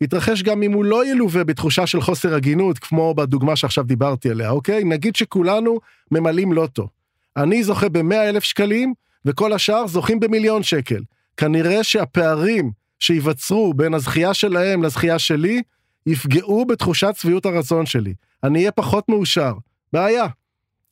יתרחש 0.00 0.42
גם 0.42 0.62
אם 0.62 0.72
הוא 0.72 0.84
לא 0.84 1.06
ילווה 1.06 1.44
בתחושה 1.44 1.86
של 1.86 2.00
חוסר 2.00 2.34
הגינות, 2.34 2.78
כמו 2.78 3.14
בדוגמה 3.14 3.56
שעכשיו 3.56 3.84
דיברתי 3.84 4.30
עליה, 4.30 4.50
אוקיי? 4.50 4.84
נגיד 4.84 5.16
שכולנו 5.16 5.78
ממלאים 6.10 6.52
לוטו. 6.52 6.88
אני 7.36 7.64
זוכה 7.64 7.88
ב-100 7.88 8.14
אלף 8.14 8.44
שקלים, 8.44 8.94
וכל 9.24 9.52
השאר 9.52 9.86
זוכים 9.86 10.20
במיליון 10.20 10.62
שקל. 10.62 11.02
כנראה 11.36 11.84
שהפערים 11.84 12.70
שייווצרו 13.00 13.74
בין 13.74 13.94
הזכייה 13.94 14.34
שלהם 14.34 14.82
לזכייה 14.82 15.18
שלי, 15.18 15.62
יפגעו 16.06 16.64
בתחושת 16.64 17.14
שביעות 17.16 17.46
הרצון 17.46 17.86
שלי. 17.86 18.14
אני 18.44 18.58
אהיה 18.58 18.72
פחות 18.72 19.08
מאושר. 19.08 19.52
בעיה. 19.92 20.26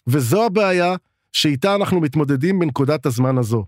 וזו 0.06 0.46
הבעיה 0.46 0.96
שאיתה 1.32 1.74
אנחנו 1.74 2.00
מתמודדים 2.00 2.58
בנקודת 2.58 3.06
הזמן 3.06 3.38
הזו. 3.38 3.64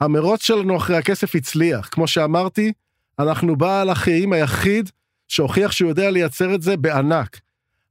המרוץ 0.00 0.42
שלנו 0.42 0.76
אחרי 0.76 0.96
הכסף 0.96 1.34
הצליח. 1.34 1.88
כמו 1.90 2.06
שאמרתי, 2.06 2.72
אנחנו 3.18 3.56
בעל 3.56 3.90
החיים 3.90 4.32
היחיד 4.32 4.90
שהוכיח 5.28 5.72
שהוא 5.72 5.88
יודע 5.88 6.10
לייצר 6.10 6.54
את 6.54 6.62
זה 6.62 6.76
בענק. 6.76 7.40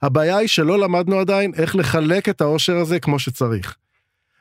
הבעיה 0.01 0.37
היא 0.37 0.47
שלא 0.47 0.79
למדנו 0.79 1.19
עדיין 1.19 1.51
איך 1.57 1.75
לחלק 1.75 2.29
את 2.29 2.41
העושר 2.41 2.75
הזה 2.77 2.99
כמו 2.99 3.19
שצריך. 3.19 3.75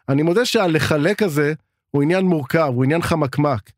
אני 0.09 0.23
מודה 0.23 0.45
שהלחלק 0.45 1.23
הזה 1.23 1.53
הוא 1.91 2.03
עניין 2.03 2.25
מורכב, 2.25 2.71
הוא 2.75 2.85
עניין 2.85 3.03
חמקמק. 3.03 3.71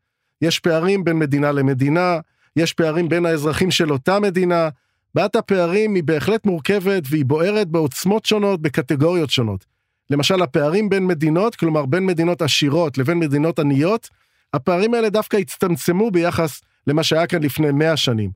יש 0.42 0.58
פערים 0.58 1.04
בין 1.04 1.18
מדינה 1.18 1.52
למדינה, 1.52 2.18
יש 2.56 2.72
פערים 2.72 3.08
בין 3.08 3.26
האזרחים 3.26 3.70
של 3.70 3.92
אותה 3.92 4.20
מדינה. 4.20 4.68
בעיית 5.14 5.36
הפערים 5.36 5.94
היא 5.94 6.04
בהחלט 6.04 6.46
מורכבת 6.46 7.02
והיא 7.10 7.24
בוערת 7.24 7.68
בעוצמות 7.68 8.24
שונות, 8.24 8.62
בקטגוריות 8.62 9.30
שונות. 9.30 9.73
למשל, 10.10 10.42
הפערים 10.42 10.88
בין 10.88 11.06
מדינות, 11.06 11.54
כלומר 11.54 11.86
בין 11.86 12.06
מדינות 12.06 12.42
עשירות 12.42 12.98
לבין 12.98 13.18
מדינות 13.18 13.58
עניות, 13.58 14.08
הפערים 14.54 14.94
האלה 14.94 15.10
דווקא 15.10 15.36
הצטמצמו 15.36 16.10
ביחס 16.10 16.60
למה 16.86 17.02
שהיה 17.02 17.26
כאן 17.26 17.42
לפני 17.42 17.70
100 17.70 17.96
שנים. 17.96 18.30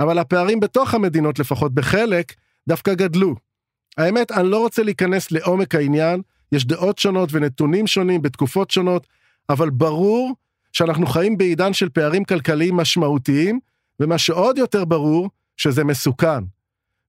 אבל 0.00 0.18
הפערים 0.18 0.60
בתוך 0.60 0.94
המדינות, 0.94 1.38
לפחות 1.38 1.74
בחלק, 1.74 2.34
דווקא 2.68 2.94
גדלו. 2.94 3.34
האמת, 3.98 4.32
אני 4.32 4.48
לא 4.48 4.58
רוצה 4.58 4.82
להיכנס 4.82 5.30
לעומק 5.32 5.74
העניין, 5.74 6.22
יש 6.52 6.64
דעות 6.64 6.98
שונות 6.98 7.28
ונתונים 7.32 7.86
שונים 7.86 8.22
בתקופות 8.22 8.70
שונות, 8.70 9.06
אבל 9.48 9.70
ברור 9.70 10.34
שאנחנו 10.72 11.06
חיים 11.06 11.38
בעידן 11.38 11.72
של 11.72 11.88
פערים 11.88 12.24
כלכליים 12.24 12.76
משמעותיים, 12.76 13.60
ומה 14.00 14.18
שעוד 14.18 14.58
יותר 14.58 14.84
ברור, 14.84 15.30
שזה 15.56 15.84
מסוכן. 15.84 16.44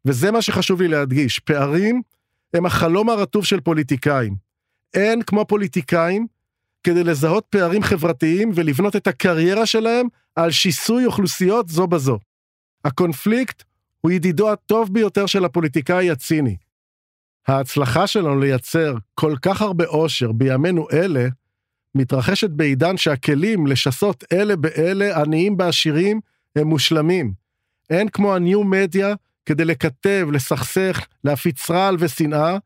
וזה 0.05 0.31
מה 0.31 0.41
שחשוב 0.41 0.81
לי 0.81 0.87
להדגיש, 0.87 1.39
פערים 1.39 2.01
הם 2.53 2.65
החלום 2.65 3.09
הרטוב 3.09 3.45
של 3.45 3.59
פוליטיקאים. 3.59 4.35
אין 4.93 5.21
כמו 5.21 5.45
פוליטיקאים 5.45 6.27
כדי 6.83 7.03
לזהות 7.03 7.45
פערים 7.49 7.83
חברתיים 7.83 8.51
ולבנות 8.55 8.95
את 8.95 9.07
הקריירה 9.07 9.65
שלהם 9.65 10.07
על 10.35 10.51
שיסוי 10.51 11.05
אוכלוסיות 11.05 11.69
זו 11.69 11.87
בזו. 11.87 12.19
הקונפליקט 12.85 13.63
הוא 14.01 14.11
ידידו 14.11 14.51
הטוב 14.51 14.93
ביותר 14.93 15.25
של 15.25 15.45
הפוליטיקאי 15.45 16.11
הציני. 16.11 16.55
ההצלחה 17.47 18.07
שלנו 18.07 18.39
לייצר 18.39 18.95
כל 19.15 19.35
כך 19.41 19.61
הרבה 19.61 19.85
עושר 19.85 20.31
בימינו 20.31 20.87
אלה, 20.93 21.27
מתרחשת 21.95 22.49
בעידן 22.49 22.97
שהכלים 22.97 23.67
לשסות 23.67 24.23
אלה 24.33 24.55
באלה, 24.55 25.21
עניים 25.21 25.57
בעשירים, 25.57 26.19
הם 26.55 26.67
מושלמים. 26.67 27.33
אין 27.89 28.09
כמו 28.09 28.35
הניו 28.35 28.63
מדיה 28.63 29.13
כדי 29.51 29.65
לקטב, 29.65 30.27
לסכסך, 30.31 31.07
להפיץ 31.23 31.69
רעל 31.71 31.95
ושנאה, 31.99 32.57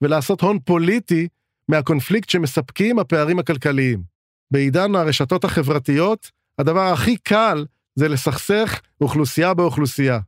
ולעשות 0.00 0.40
הון 0.40 0.58
פוליטי 0.64 1.28
מהקונפליקט 1.68 2.28
שמספקים 2.28 2.98
הפערים 2.98 3.38
הכלכליים. 3.38 4.02
בעידן 4.50 4.94
הרשתות 4.94 5.44
החברתיות, 5.44 6.30
הדבר 6.58 6.92
הכי 6.92 7.16
קל 7.16 7.66
זה 7.94 8.08
לסכסך 8.08 8.80
אוכלוסייה 9.00 9.54
באוכלוסייה. 9.54 10.18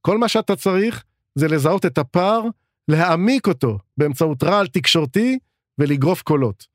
כל 0.00 0.18
מה 0.18 0.28
שאתה 0.28 0.56
צריך 0.56 1.04
זה 1.34 1.48
לזהות 1.48 1.86
את 1.86 1.98
הפער, 1.98 2.42
להעמיק 2.88 3.46
אותו 3.46 3.78
באמצעות 3.96 4.42
רעל 4.42 4.66
תקשורתי 4.66 5.38
ולגרוף 5.78 6.22
קולות. 6.22 6.66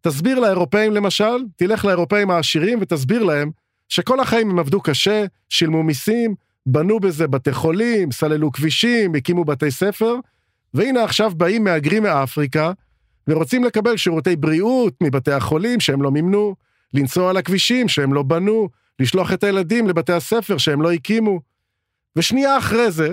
תסביר 0.00 0.40
לאירופאים 0.40 0.92
למשל, 0.92 1.44
תלך 1.56 1.84
לאירופאים 1.84 2.30
העשירים 2.30 2.78
ותסביר 2.82 3.22
להם 3.22 3.50
שכל 3.88 4.20
החיים 4.20 4.50
הם 4.50 4.58
עבדו 4.58 4.80
קשה, 4.80 5.24
שילמו 5.48 5.82
מיסים, 5.82 6.34
בנו 6.66 7.00
בזה 7.00 7.26
בתי 7.26 7.52
חולים, 7.52 8.12
סללו 8.12 8.52
כבישים, 8.52 9.14
הקימו 9.14 9.44
בתי 9.44 9.70
ספר, 9.70 10.14
והנה 10.74 11.04
עכשיו 11.04 11.32
באים 11.36 11.64
מהגרים 11.64 12.02
מאפריקה, 12.02 12.72
ורוצים 13.28 13.64
לקבל 13.64 13.96
שירותי 13.96 14.36
בריאות 14.36 14.94
מבתי 15.00 15.32
החולים 15.32 15.80
שהם 15.80 16.02
לא 16.02 16.10
מימנו, 16.10 16.54
לנסוע 16.94 17.30
על 17.30 17.36
הכבישים 17.36 17.88
שהם 17.88 18.14
לא 18.14 18.22
בנו, 18.22 18.68
לשלוח 19.00 19.32
את 19.32 19.44
הילדים 19.44 19.88
לבתי 19.88 20.12
הספר 20.12 20.58
שהם 20.58 20.82
לא 20.82 20.92
הקימו. 20.92 21.40
ושנייה 22.16 22.58
אחרי 22.58 22.90
זה, 22.90 23.12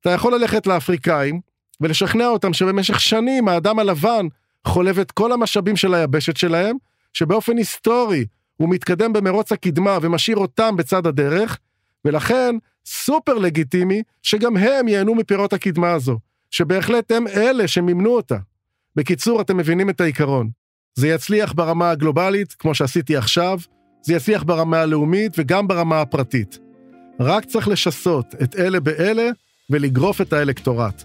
אתה 0.00 0.10
יכול 0.10 0.34
ללכת 0.34 0.66
לאפריקאים 0.66 1.40
ולשכנע 1.80 2.26
אותם 2.26 2.52
שבמשך 2.52 3.00
שנים 3.00 3.48
האדם 3.48 3.78
הלבן 3.78 4.26
חולב 4.66 4.98
את 4.98 5.10
כל 5.10 5.32
המשאבים 5.32 5.76
של 5.76 5.94
היבשת 5.94 6.36
שלהם, 6.36 6.76
שבאופן 7.12 7.56
היסטורי 7.56 8.24
הוא 8.56 8.68
מתקדם 8.68 9.12
במרוץ 9.12 9.52
הקדמה 9.52 9.98
ומשאיר 10.02 10.36
אותם 10.36 10.76
בצד 10.76 11.06
הדרך, 11.06 11.58
ולכן 12.04 12.56
סופר 12.86 13.34
לגיטימי 13.34 14.02
שגם 14.22 14.56
הם 14.56 14.88
ייהנו 14.88 15.14
מפירות 15.14 15.52
הקדמה 15.52 15.92
הזו, 15.92 16.18
שבהחלט 16.50 17.12
הם 17.12 17.26
אלה 17.26 17.68
שמימנו 17.68 18.10
אותה. 18.10 18.38
בקיצור, 18.96 19.40
אתם 19.40 19.56
מבינים 19.56 19.90
את 19.90 20.00
העיקרון. 20.00 20.50
זה 20.94 21.08
יצליח 21.08 21.52
ברמה 21.52 21.90
הגלובלית, 21.90 22.52
כמו 22.52 22.74
שעשיתי 22.74 23.16
עכשיו, 23.16 23.58
זה 24.02 24.14
יצליח 24.14 24.42
ברמה 24.42 24.80
הלאומית 24.80 25.32
וגם 25.38 25.68
ברמה 25.68 26.00
הפרטית. 26.00 26.58
רק 27.20 27.44
צריך 27.44 27.68
לשסות 27.68 28.34
את 28.42 28.56
אלה 28.56 28.80
באלה 28.80 29.30
ולגרוף 29.70 30.20
את 30.20 30.32
האלקטורט. 30.32 31.02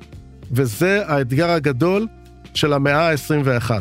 וזה 0.52 1.08
האתגר 1.08 1.50
הגדול 1.50 2.08
של 2.54 2.74
המאה 2.74 3.12
ה-21. 3.12 3.72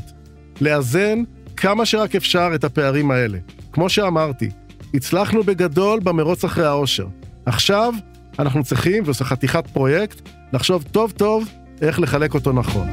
לאזן 0.61 1.23
כמה 1.57 1.87
שרק 1.87 2.15
אפשר 2.15 2.51
את 2.55 2.65
הפערים 2.65 3.11
האלה. 3.11 3.39
כמו 3.73 3.89
שאמרתי, 3.89 4.51
הצלחנו 4.97 5.43
בגדול 5.43 6.01
במרוץ 6.01 6.45
אחרי 6.45 6.67
האושר. 6.67 7.07
עכשיו 7.47 7.95
אנחנו 8.39 8.65
צריכים, 8.65 9.03
וזו 9.07 9.25
חתיכת 9.25 9.67
פרויקט, 9.67 10.29
לחשוב 10.53 10.85
טוב 10.93 11.13
טוב 11.17 11.49
איך 11.83 12.01
לחלק 12.01 12.35
אותו 12.35 12.53
נכון. 12.53 12.89